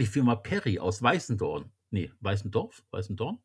[0.00, 3.38] die Firma Perry aus Weißendorn, nee, Weißendorf, Weißendorn,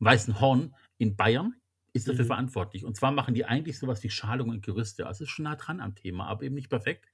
[0.00, 1.54] Weißenhorn in Bayern
[1.92, 2.28] ist dafür mhm.
[2.28, 2.84] verantwortlich.
[2.84, 5.06] Und zwar machen die eigentlich sowas wie Schalungen und Gerüste.
[5.06, 7.06] Also ist schon nah dran am Thema, aber eben nicht perfekt.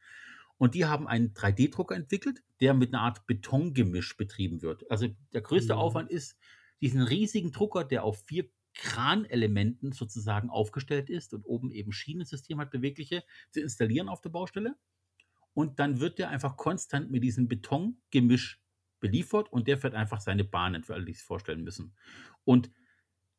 [0.58, 4.90] Und die haben einen 3D-Drucker entwickelt, der mit einer Art Betongemisch betrieben wird.
[4.90, 5.78] Also der größte mhm.
[5.78, 6.36] Aufwand ist,
[6.80, 12.70] diesen riesigen Drucker, der auf vier Kranelementen sozusagen aufgestellt ist und oben eben Schienensystem hat,
[12.70, 14.76] bewegliche, zu installieren auf der Baustelle.
[15.54, 18.61] Und dann wird der einfach konstant mit diesem Betongemisch
[19.02, 21.94] beliefert und der fährt einfach seine Bahnen, für alle, die sich vorstellen müssen.
[22.44, 22.70] Und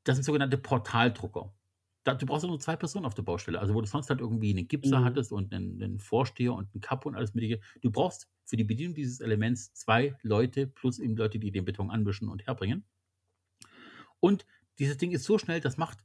[0.04, 1.56] das sind sogenannte Portaldrucker.
[2.04, 3.60] Da, du brauchst nur zwei Personen auf der Baustelle.
[3.60, 5.06] Also, wo du sonst halt irgendwie einen Gipser mhm.
[5.06, 7.62] hattest und einen, einen, Vorsteher und einen Kapo und alles Mögliche.
[7.82, 11.90] Du brauchst für die Bedienung dieses Elements zwei Leute plus eben Leute, die den Beton
[11.90, 12.84] anmischen und herbringen.
[14.20, 14.46] Und
[14.80, 16.00] dieses Ding ist so schnell, das macht,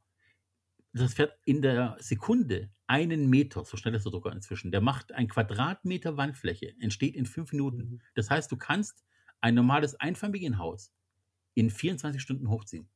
[0.93, 4.71] das fährt in der Sekunde einen Meter, so schnell ist der Drucker inzwischen.
[4.71, 7.79] Der macht ein Quadratmeter Wandfläche, entsteht in fünf Minuten.
[7.79, 8.01] Mhm.
[8.15, 9.05] Das heißt, du kannst
[9.41, 10.93] ein normales Einfamilienhaus
[11.55, 12.89] in 24 Stunden hochziehen.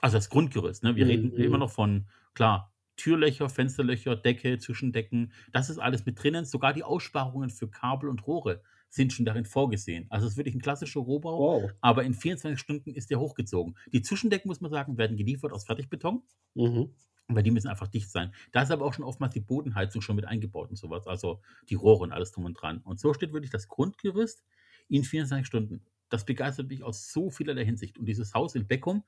[0.00, 0.82] Also das Grundgerüst.
[0.82, 0.96] Ne?
[0.96, 1.10] Wir mhm.
[1.10, 5.32] reden immer noch von, klar, Türlöcher, Fensterlöcher, Decke, Zwischendecken.
[5.52, 6.44] Das ist alles mit drinnen.
[6.44, 10.06] Sogar die Aussparungen für Kabel und Rohre sind schon darin vorgesehen.
[10.10, 11.70] Also es ist wirklich ein klassischer Rohbau, wow.
[11.80, 13.76] aber in 24 Stunden ist der hochgezogen.
[13.92, 16.22] Die Zwischendecken, muss man sagen, werden geliefert aus Fertigbeton.
[16.54, 16.90] Mhm.
[17.28, 18.34] Weil die müssen einfach dicht sein.
[18.50, 21.06] Da ist aber auch schon oftmals die Bodenheizung schon mit eingebaut und sowas.
[21.06, 21.40] Also
[21.70, 22.78] die Rohre und alles drum und dran.
[22.78, 24.44] Und so steht wirklich das Grundgerüst
[24.92, 25.82] in 24 Stunden.
[26.10, 27.98] Das begeistert mich aus so vielerlei Hinsicht.
[27.98, 29.04] Und dieses Haus in Beckum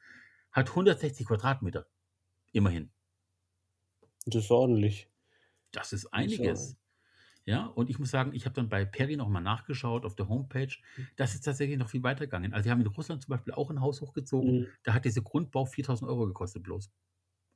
[0.50, 1.86] hat 160 Quadratmeter.
[2.52, 2.90] Immerhin.
[4.24, 5.10] Das ist ordentlich.
[5.72, 6.78] Das ist einiges.
[7.44, 10.74] Ja, und ich muss sagen, ich habe dann bei Perry nochmal nachgeschaut auf der Homepage.
[11.16, 12.54] Das ist tatsächlich noch viel weiter gegangen.
[12.54, 14.60] Also, sie haben in Russland zum Beispiel auch ein Haus hochgezogen.
[14.60, 14.66] Mhm.
[14.82, 16.90] Da hat dieser Grundbau 4000 Euro gekostet bloß.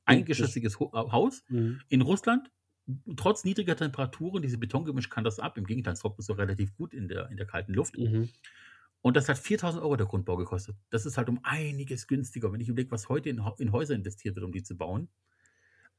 [0.05, 1.81] Eingeschossiges äh, Haus mhm.
[1.89, 2.51] in Russland
[3.15, 5.57] trotz niedriger Temperaturen, diese Betongemisch kann das ab.
[5.57, 7.97] Im Gegenteil, es trocknet so relativ gut in der, in der kalten Luft.
[7.97, 8.29] Mhm.
[9.01, 10.75] Und das hat 4000 Euro der Grundbau gekostet.
[10.89, 14.35] Das ist halt um einiges günstiger, wenn ich überlege, was heute in, in Häuser investiert
[14.35, 15.07] wird, um die zu bauen.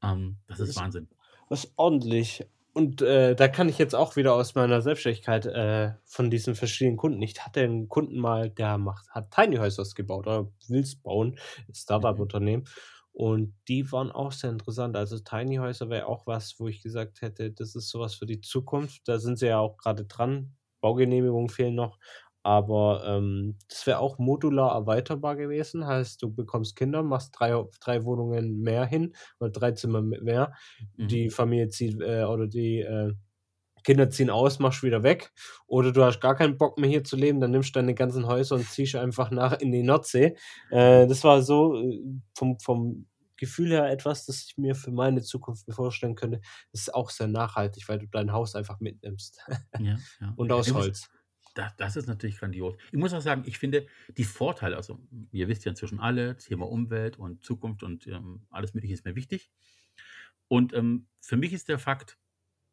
[0.03, 1.07] Ähm, das, das ist Wahnsinn.
[1.49, 2.45] Was ordentlich.
[2.73, 6.95] Und äh, da kann ich jetzt auch wieder aus meiner Selbstständigkeit äh, von diesen verschiedenen
[6.95, 7.21] Kunden.
[7.21, 11.37] Ich hatte einen Kunden mal, der macht, hat Tiny Houses gebaut oder will es bauen,
[11.73, 12.63] Startup-Unternehmen.
[12.63, 13.00] Mhm.
[13.13, 14.95] Und die waren auch sehr interessant.
[14.95, 18.41] Also Tiny Häuser wäre auch was, wo ich gesagt hätte, das ist sowas für die
[18.41, 19.01] Zukunft.
[19.07, 20.55] Da sind sie ja auch gerade dran.
[20.81, 21.99] Baugenehmigungen fehlen noch.
[22.43, 25.85] Aber ähm, das wäre auch modular erweiterbar gewesen.
[25.85, 30.53] Heißt, du bekommst Kinder, machst drei, drei Wohnungen mehr hin oder drei Zimmer mehr.
[30.97, 31.07] Mhm.
[31.09, 33.13] Die Familie zieht äh, oder die äh,
[33.83, 35.31] Kinder ziehen aus, machst wieder weg.
[35.67, 38.27] Oder du hast gar keinen Bock mehr hier zu leben, dann nimmst du deine ganzen
[38.27, 40.35] Häuser und ziehst einfach nach in die Nordsee.
[40.69, 42.01] Äh, das war so äh,
[42.35, 43.07] vom, vom
[43.37, 46.41] Gefühl her etwas, das ich mir für meine Zukunft vorstellen könnte.
[46.71, 49.41] Das ist auch sehr nachhaltig, weil du dein Haus einfach mitnimmst.
[49.79, 50.33] Ja, ja.
[50.35, 51.09] und aus Holz.
[51.55, 52.75] Das, das ist natürlich grandios.
[52.91, 54.99] Ich muss auch sagen, ich finde die Vorteile, also
[55.31, 59.15] ihr wisst ja inzwischen alle, Thema Umwelt und Zukunft und ähm, alles Mögliche ist mir
[59.15, 59.51] wichtig.
[60.47, 62.17] Und ähm, für mich ist der Fakt,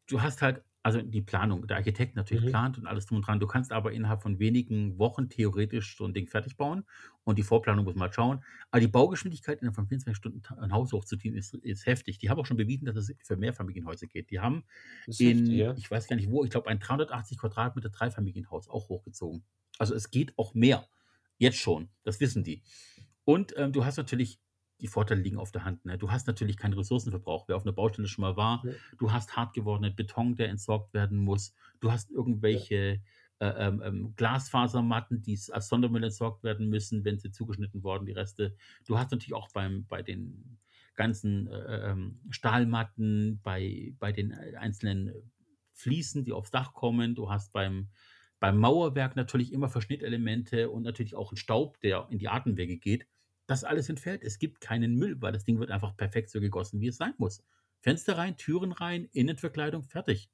[0.07, 2.49] du hast halt, also die Planung, der Architekt natürlich Mhm.
[2.49, 3.39] plant und alles drum und dran.
[3.39, 6.85] Du kannst aber innerhalb von wenigen Wochen theoretisch so ein Ding fertig bauen
[7.23, 8.43] und die Vorplanung muss man halt schauen.
[8.71, 12.17] Aber die Baugeschwindigkeit innerhalb von 24 Stunden ein Haus hochzuziehen ist, ist heftig.
[12.19, 14.31] Die haben auch schon bewiesen, dass es für Mehrfamilienhäuser geht.
[14.31, 14.63] Die haben
[15.05, 18.89] Das ist in, ich weiß gar nicht wo, ich glaube ein 380 Quadratmeter Dreifamilienhaus auch
[18.89, 19.43] hochgezogen.
[19.77, 20.87] Also es geht auch mehr.
[21.37, 21.89] Jetzt schon.
[22.03, 22.63] Das wissen die.
[23.25, 24.39] Und ähm, du hast natürlich,
[24.81, 25.85] die Vorteile liegen auf der Hand.
[25.85, 25.97] Ne?
[25.97, 27.47] Du hast natürlich keinen Ressourcenverbrauch.
[27.47, 28.71] Wer auf einer Baustelle schon mal war, Ja.
[28.97, 31.53] du hast hart gewordenen Beton, der entsorgt werden muss.
[31.79, 33.01] Du hast irgendwelche
[33.39, 38.11] äh, ähm, ähm, Glasfasermatten, die als Sondermüll entsorgt werden müssen, wenn sie zugeschnitten worden, die
[38.11, 38.55] Reste.
[38.85, 40.57] Du hast natürlich auch beim, bei den
[40.95, 45.13] ganzen äh, ähm, Stahlmatten, bei, bei den äh, einzelnen
[45.71, 47.15] Fliesen, die aufs Dach kommen.
[47.15, 47.87] Du hast beim,
[48.41, 53.07] beim Mauerwerk natürlich immer Verschnittelemente und natürlich auch einen Staub, der in die Atemwege geht.
[53.49, 54.23] Das alles entfällt.
[54.23, 57.15] Es gibt keinen Müll, weil das Ding wird einfach perfekt so gegossen, wie es sein
[57.17, 57.43] muss.
[57.81, 60.31] Fenster rein, Türen rein, Innenverkleidung, fertig.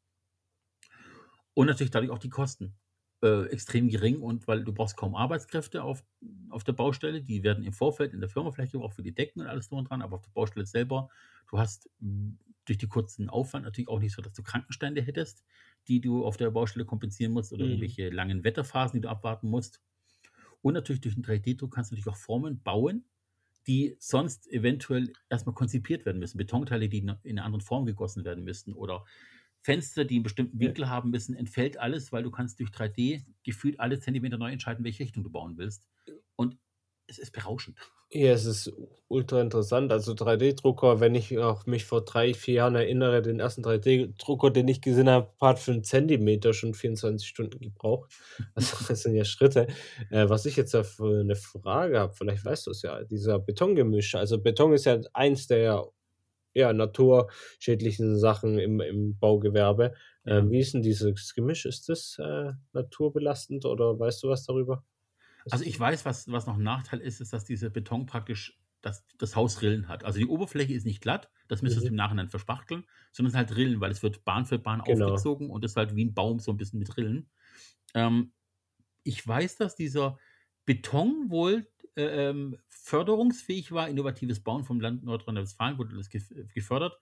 [1.54, 2.76] Und natürlich dadurch auch die Kosten.
[3.24, 6.04] Äh, extrem gering und weil du brauchst kaum Arbeitskräfte auf,
[6.50, 7.22] auf der Baustelle.
[7.22, 9.80] Die werden im Vorfeld in der Firma vielleicht gebraucht für die Decken und alles drum
[9.80, 11.10] und dran, aber auf der Baustelle selber,
[11.50, 12.34] du hast mh,
[12.66, 15.44] durch die kurzen Aufwand natürlich auch nicht so, dass du Krankenstände hättest,
[15.88, 17.66] die du auf der Baustelle kompensieren musst oder Mhm.
[17.66, 19.82] irgendwelche langen Wetterphasen, die du abwarten musst.
[20.66, 23.06] Und natürlich durch den 3D-Druck kannst du natürlich auch Formen bauen,
[23.68, 26.40] die sonst eventuell erstmal konzipiert werden müssen.
[26.40, 29.06] Betonteile, die in in einer anderen Form gegossen werden müssten oder
[29.62, 30.60] Fenster, die einen bestimmten.
[30.60, 34.84] Winkel haben müssen, entfällt alles, weil du kannst durch 3D gefühlt alle Zentimeter neu entscheiden,
[34.84, 35.86] welche Richtung du bauen willst.
[36.36, 36.58] Und
[37.06, 37.78] es ist berauschend.
[38.16, 38.72] Ja, es ist
[39.10, 39.92] ultra interessant.
[39.92, 44.70] Also 3D-Drucker, wenn ich auch mich vor drei, vier Jahren erinnere, den ersten 3D-Drucker, den
[44.70, 48.14] ich gesehen habe, hat für einen Zentimeter schon 24 Stunden gebraucht.
[48.56, 49.68] Also das sind ja Schritte.
[50.12, 53.38] Äh, was ich jetzt da für eine Frage habe, vielleicht weißt du es ja, dieser
[53.38, 54.16] Betongemisch.
[54.16, 55.84] Also Beton ist ja eins der
[56.54, 59.94] ja, naturschädlichen Sachen im, im Baugewerbe.
[60.24, 60.38] Ja.
[60.38, 61.66] Ähm, wie ist denn dieses Gemisch?
[61.66, 64.86] Ist das äh, naturbelastend oder weißt du was darüber?
[65.52, 69.06] Also ich weiß, was, was noch ein Nachteil ist, ist, dass dieser Beton praktisch das,
[69.18, 70.04] das Haus Rillen hat.
[70.04, 71.94] Also die Oberfläche ist nicht glatt, das müsstest du Mhm.
[71.94, 75.08] im Nachhinein verspachteln, sondern es sind halt Rillen, weil es wird Bahn für Bahn Genau.
[75.08, 77.30] aufgezogen und ist halt wie ein Baum so ein bisschen mit Rillen.
[77.94, 78.34] Ähm,
[79.04, 80.20] ich weiß, dass dieser
[80.66, 87.00] Beton wohl äh, ähm, förderungsfähig war, innovatives Bauen vom Land Nordrhein-Westfalen wurde das gef- gefördert,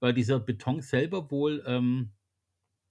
[0.00, 2.12] weil dieser Beton selber wohl ähm,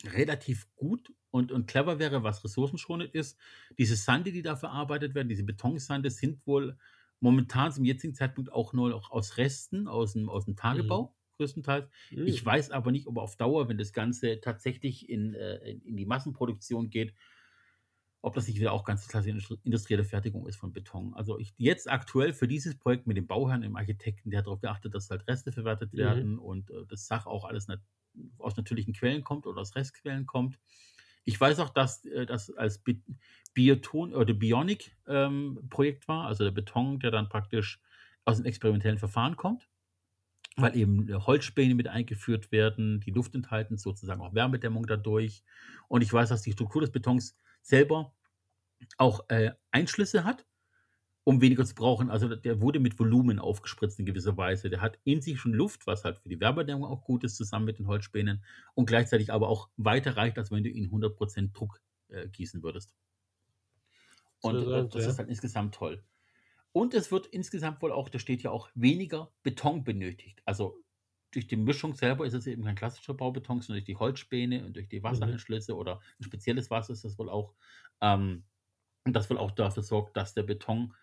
[0.05, 3.39] relativ gut und, und clever wäre, was ressourcenschonend ist.
[3.79, 6.77] Diese Sande, die da verarbeitet werden, diese Betonsande, sind wohl
[7.19, 11.89] momentan zum jetzigen Zeitpunkt auch nur noch aus Resten, aus dem, aus dem Tagebau, größtenteils.
[12.11, 12.27] Mhm.
[12.27, 16.05] Ich weiß aber nicht, ob auf Dauer, wenn das Ganze tatsächlich in, äh, in die
[16.05, 17.15] Massenproduktion geht,
[18.21, 21.13] ob das nicht wieder auch ganz klasse industri- industrielle Fertigung ist von Beton.
[21.13, 24.61] Also ich jetzt aktuell für dieses Projekt mit dem Bauherrn, dem Architekten, der hat darauf
[24.61, 25.97] geachtet, dass halt Reste verwertet Mhm.
[25.97, 27.81] werden und äh, das Sach auch alles nat
[28.37, 30.59] aus natürlichen Quellen kommt oder aus Restquellen kommt.
[31.25, 33.01] Ich weiß auch, dass äh, das als Bi
[33.53, 35.59] Bioton oder Bionic ähm,
[36.07, 37.79] war, also der Beton, der dann praktisch
[38.25, 39.69] aus dem experimentellen Verfahren kommt,
[40.55, 45.43] weil eben äh, Holzspäne mit eingeführt werden, die Luft enthalten, sozusagen auch Wärmedämmung dadurch.
[45.87, 48.13] Und ich weiß, dass die Struktur des Betons selber
[48.97, 50.45] auch äh, Einschlüsse hat,
[51.23, 52.09] um weniger zu brauchen.
[52.09, 54.69] Also der wurde mit Volumen aufgespritzt in gewisser Weise.
[54.69, 57.65] Der hat in sich schon Luft, was halt für die Wärmedämmung auch gut ist, zusammen
[57.65, 58.43] mit den Holzspänen
[58.73, 62.93] und gleichzeitig aber auch weiter reicht, als wenn du ihn 100% Druck äh, gießen würdest.
[64.41, 65.09] Und äh, Interessant, das ja.
[65.11, 66.03] ist halt insgesamt toll.
[66.73, 70.41] Und es wird insgesamt wohl auch, da steht ja auch, weniger Beton benötigt.
[70.43, 70.83] Also
[71.31, 74.75] durch die Mischung selber ist es eben kein klassischer Baubeton, sondern durch die Holzspäne und
[74.75, 77.53] durch die Wassereinschlüsse oder ein spezielles Wasser ist das wohl auch.
[78.01, 78.43] Ähm,
[79.05, 80.93] und das wohl auch dafür sorgt, dass der Beton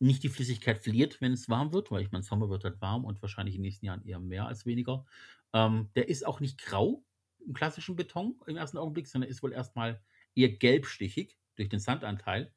[0.00, 3.04] nicht die Flüssigkeit verliert, wenn es warm wird, weil ich meine, Sommer wird halt warm
[3.04, 5.06] und wahrscheinlich in den nächsten Jahren eher mehr als weniger.
[5.52, 7.04] Ähm, der ist auch nicht grau
[7.46, 10.02] im klassischen Beton im ersten Augenblick, sondern ist wohl erstmal
[10.34, 12.54] eher gelbstichig durch den Sandanteil.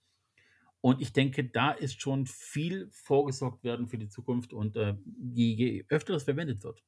[0.81, 4.53] Und ich denke, da ist schon viel vorgesorgt werden für die Zukunft.
[4.53, 4.95] Und äh,
[5.33, 6.83] je, je öfter das verwendet wird,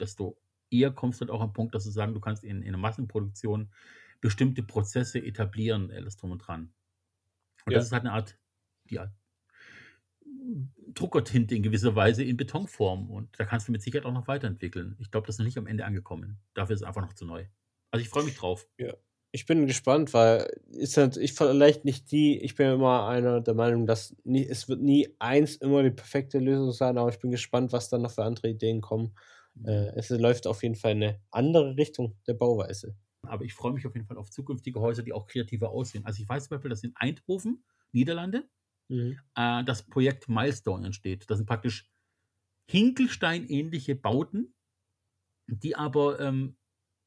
[0.00, 2.68] desto eher kommst du halt auch am Punkt, dass du sagen, du kannst in, in
[2.68, 3.72] einer Massenproduktion
[4.20, 6.74] bestimmte Prozesse etablieren, alles drum und dran.
[7.66, 7.76] Und Ja.
[7.76, 8.38] das ist halt eine Art,
[8.88, 9.12] ja,
[10.94, 13.10] Druckertinte in gewisser Weise in Betonform.
[13.10, 14.96] Und da kannst du mit Sicherheit auch noch weiterentwickeln.
[14.98, 16.38] Ich glaube, das ist noch nicht am Ende angekommen.
[16.54, 17.46] Dafür ist es einfach noch zu neu.
[17.90, 18.66] Also ich freue mich drauf.
[19.30, 23.40] Ich bin gespannt, weil ist halt, ich vielleicht nicht die, ich bin ja immer einer
[23.42, 27.18] der Meinung, dass nie, es wird nie eins immer die perfekte Lösung sein, aber ich
[27.18, 29.14] bin gespannt, was dann noch für andere Ideen kommen.
[29.64, 32.96] Äh, es läuft auf jeden Fall in eine andere Richtung der Bauweise.
[33.22, 36.06] Aber ich freue mich auf jeden Fall auf zukünftige Häuser, die auch kreativer aussehen.
[36.06, 38.48] Also ich weiß zum Beispiel, dass in Eindhoven, Niederlande,
[38.88, 39.18] Mhm.
[39.36, 41.30] äh, das Projekt Milestone entsteht.
[41.30, 41.90] Das sind praktisch
[42.70, 44.54] Hinkelstein-ähnliche Bauten,
[45.46, 46.56] die aber ähm,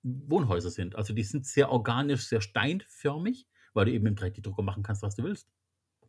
[0.04, 0.96] Wohnhäuser sind.
[0.96, 5.16] Also die sind sehr organisch, sehr steinförmig, weil du eben im 3D-Drucker machen kannst, was
[5.16, 5.52] du willst.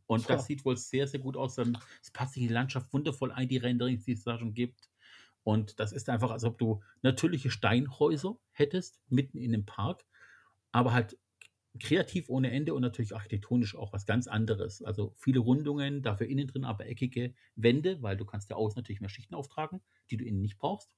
[0.07, 0.47] Und das Ja.
[0.47, 1.59] sieht wohl sehr, sehr gut aus.
[1.59, 4.91] Es passt sich in die Landschaft wundervoll ein, die Renderings, die es da schon gibt.
[5.45, 10.07] Und das ist einfach, als ob du natürliche Steinhäuser hättest, mitten in einem Park,
[10.73, 11.19] aber halt
[11.79, 14.83] kreativ ohne Ende und natürlich architektonisch auch was ganz anderes.
[14.83, 19.01] Also viele Rundungen, dafür innen drin aber eckige Wände, weil du kannst ja außen natürlich
[19.01, 20.95] mehr Schichten auftragen, die du innen nicht brauchst.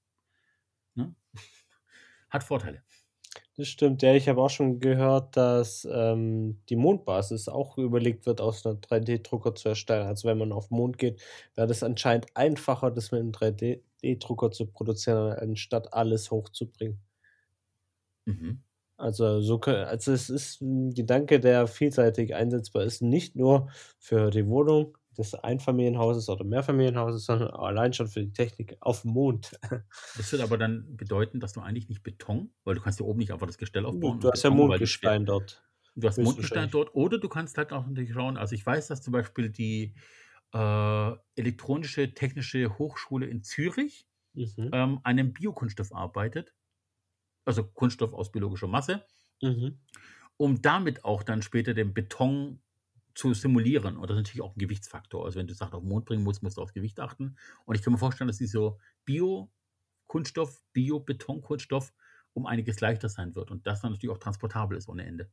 [0.94, 1.14] Ne?
[2.30, 2.82] Hat Vorteile.
[3.56, 8.40] Das stimmt, ja, ich habe auch schon gehört, dass ähm, die Mondbasis auch überlegt wird,
[8.40, 10.08] aus einer 3D-Drucker zu erstellen.
[10.08, 11.22] Also wenn man auf den Mond geht,
[11.54, 17.00] wäre das anscheinend einfacher, das mit einem 3D-Drucker zu produzieren, anstatt alles hochzubringen.
[18.26, 18.62] Mhm.
[18.96, 23.68] Also so kö- also es ist ein Gedanke, der vielseitig einsetzbar ist, nicht nur
[23.98, 29.12] für die Wohnung des Einfamilienhauses oder Mehrfamilienhauses, sondern allein schon für die Technik auf dem
[29.12, 29.58] Mond.
[30.16, 33.18] Das wird aber dann bedeuten, dass du eigentlich nicht Beton, weil du kannst ja oben
[33.18, 34.20] nicht einfach das Gestell aufbauen.
[34.20, 35.62] Du und hast ja Beton, weil du schwer- Mondgestein dort.
[35.96, 36.72] Du hast Mondgestein höchstwahrscheinlich.
[36.72, 38.36] dort oder du kannst halt auch natürlich schauen.
[38.36, 39.94] Also ich weiß, dass zum Beispiel die
[40.52, 44.70] äh, elektronische technische Hochschule in Zürich Mhm.
[44.72, 46.52] ähm, an einem Biokunststoff arbeitet,
[47.44, 49.04] also Kunststoff aus biologischer Masse,
[49.42, 49.78] Mhm.
[50.36, 52.60] um damit auch dann später den Beton
[53.14, 53.96] zu simulieren.
[53.96, 55.24] Und das ist natürlich auch ein Gewichtsfaktor.
[55.24, 57.36] Also wenn du Sachen auf den Mond bringen musst, musst du aufs Gewicht achten.
[57.64, 61.92] Und ich kann mir vorstellen, dass dieser Bio-Kunststoff, Bio-Betonkunststoff
[62.32, 65.30] um einiges leichter sein wird und das dann natürlich auch transportabel ist ohne Ende.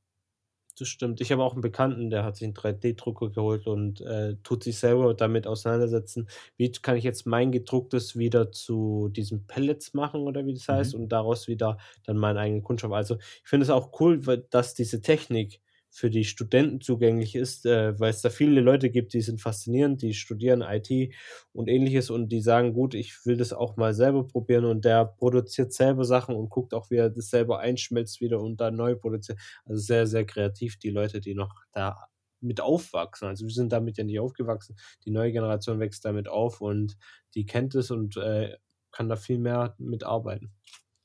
[0.77, 1.21] Das stimmt.
[1.21, 4.79] Ich habe auch einen Bekannten, der hat sich einen 3D-Drucker geholt und äh, tut sich
[4.79, 10.45] selber damit auseinandersetzen, wie kann ich jetzt mein gedrucktes wieder zu diesen Pellets machen oder
[10.45, 10.77] wie das Mhm.
[10.77, 12.93] heißt und daraus wieder dann meinen eigenen Kunststoff.
[12.93, 15.61] Also ich finde es auch cool, dass diese Technik
[15.91, 20.01] für die Studenten zugänglich ist, äh, weil es da viele Leute gibt, die sind faszinierend,
[20.01, 21.13] die studieren IT
[21.51, 25.05] und ähnliches und die sagen, gut, ich will das auch mal selber probieren und der
[25.05, 28.95] produziert selber Sachen und guckt auch, wie er das selber einschmelzt wieder und dann neu
[28.95, 29.37] produziert.
[29.65, 32.07] Also sehr, sehr kreativ, die Leute, die noch da
[32.39, 33.27] mit aufwachsen.
[33.27, 34.77] Also wir sind damit ja nicht aufgewachsen.
[35.05, 36.97] Die neue Generation wächst damit auf und
[37.35, 38.57] die kennt es und äh,
[38.91, 40.53] kann da viel mehr mitarbeiten.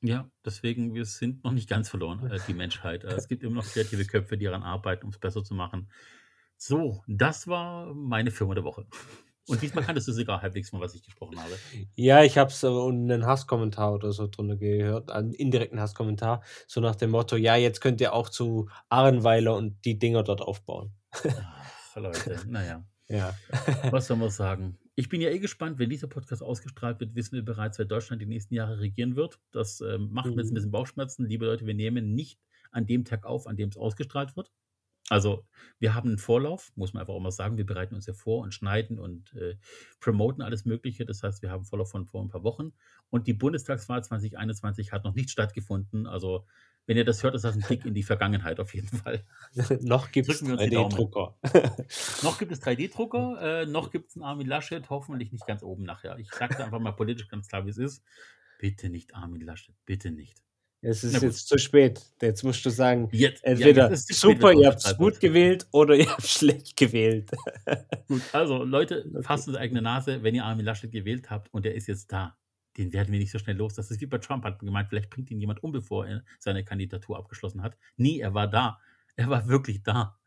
[0.07, 3.03] Ja, deswegen, wir sind noch nicht ganz verloren, äh, die Menschheit.
[3.03, 5.89] Äh, es gibt immer noch kreative Köpfe, die daran arbeiten, um es besser zu machen.
[6.57, 8.87] So, das war meine Firma der Woche.
[9.47, 11.57] Und diesmal kanntest du sogar halbwegs von was ich gesprochen habe.
[11.95, 16.81] Ja, ich habe es unten einen Hasskommentar oder so drunter gehört, einen indirekten Hasskommentar, so
[16.81, 20.93] nach dem Motto, ja, jetzt könnt ihr auch zu Ahrenweiler und die Dinger dort aufbauen.
[21.11, 22.83] Ach, Leute, naja.
[23.09, 23.33] Ja.
[23.89, 24.77] Was soll man sagen?
[24.99, 28.19] Ich bin ja eh gespannt, wenn dieser Podcast ausgestrahlt wird, wissen wir bereits, wer Deutschland
[28.19, 29.39] die nächsten Jahre regieren wird.
[29.51, 30.55] Das ähm, macht mir jetzt ein Mhm.
[30.55, 31.27] bisschen Bauchschmerzen.
[31.27, 32.39] Liebe Leute, wir nehmen nicht
[32.71, 34.51] an dem Tag auf, an dem es ausgestrahlt wird.
[35.09, 35.45] Also,
[35.79, 37.57] wir haben einen Vorlauf, muss man einfach auch mal sagen.
[37.57, 39.57] Wir bereiten uns ja vor und schneiden und äh,
[39.99, 41.05] promoten alles Mögliche.
[41.05, 42.73] Das heißt, wir haben einen Vorlauf von vor ein paar Wochen.
[43.09, 46.07] Und die Bundestagswahl 2021 hat noch nicht stattgefunden.
[46.07, 46.45] Also,
[46.87, 49.23] wenn ihr das hört, ist das ein Blick in die Vergangenheit auf jeden Fall.
[49.81, 50.91] noch gibt es Drücken wir uns die Daumen.
[50.93, 51.35] 3D-Drucker.
[52.23, 55.83] Noch gibt es 3D-Drucker, äh, noch gibt es einen Armin Laschet, hoffentlich nicht ganz oben
[55.83, 56.17] nachher.
[56.17, 58.03] Ich sage einfach mal politisch ganz klar, wie es ist.
[58.57, 60.37] Bitte nicht Armin Laschet, bitte nicht.
[60.81, 62.01] es ist jetzt zu spät.
[62.21, 65.19] Jetzt musst du sagen, Jetzt, ja, entweder jetzt zu spät, super, ihr habt es gut
[65.19, 67.29] gewählt oder ihr habt schlecht gewählt.
[68.07, 69.23] Gut, also Leute, Okay.
[69.23, 72.37] fasst uns eigene Nase, wenn ihr Armin Laschet gewählt habt und er ist jetzt da.
[72.77, 73.73] Den werden wir nicht so schnell los.
[73.73, 76.63] Das ist wie bei Trump, hat gemeint, vielleicht bringt ihn jemand um, bevor er seine
[76.63, 77.77] Kandidatur abgeschlossen hat.
[77.95, 78.79] Nie, er war da.
[79.15, 80.17] Er war wirklich da.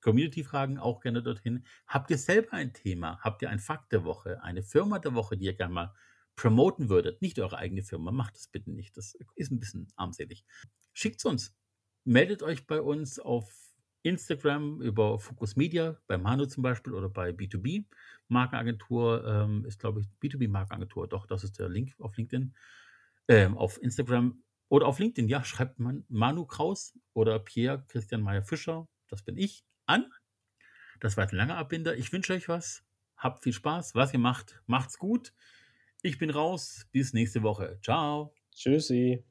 [0.00, 1.64] Community-Fragen auch gerne dorthin.
[1.86, 3.20] Habt ihr selber ein Thema?
[3.20, 5.92] Habt ihr ein Fakt der Woche, eine Firma der Woche, die ihr gerne mal
[6.38, 8.96] promoten würdet, nicht eure eigene Firma, macht das bitte nicht.
[8.96, 10.44] Das ist ein bisschen armselig.
[10.92, 11.54] Schickt es uns.
[12.08, 13.54] Meldet euch bei uns auf
[14.00, 17.84] Instagram über Focus Media, bei Manu zum Beispiel oder bei B2B.
[18.28, 21.06] Markenagentur ähm, ist, glaube ich, B2B Markenagentur.
[21.06, 22.54] Doch, das ist der Link auf LinkedIn.
[23.28, 28.42] Ähm, auf Instagram oder auf LinkedIn, ja, schreibt man Manu Kraus oder Pierre Christian Meyer
[28.42, 30.10] Fischer, das bin ich, an.
[31.00, 31.94] Das war ein langer Abbinder.
[31.94, 32.86] Ich wünsche euch was.
[33.18, 33.94] Habt viel Spaß.
[33.94, 35.34] Was ihr macht, macht's gut.
[36.00, 36.86] Ich bin raus.
[36.90, 37.78] Bis nächste Woche.
[37.82, 38.34] Ciao.
[38.54, 39.26] Tschüssi.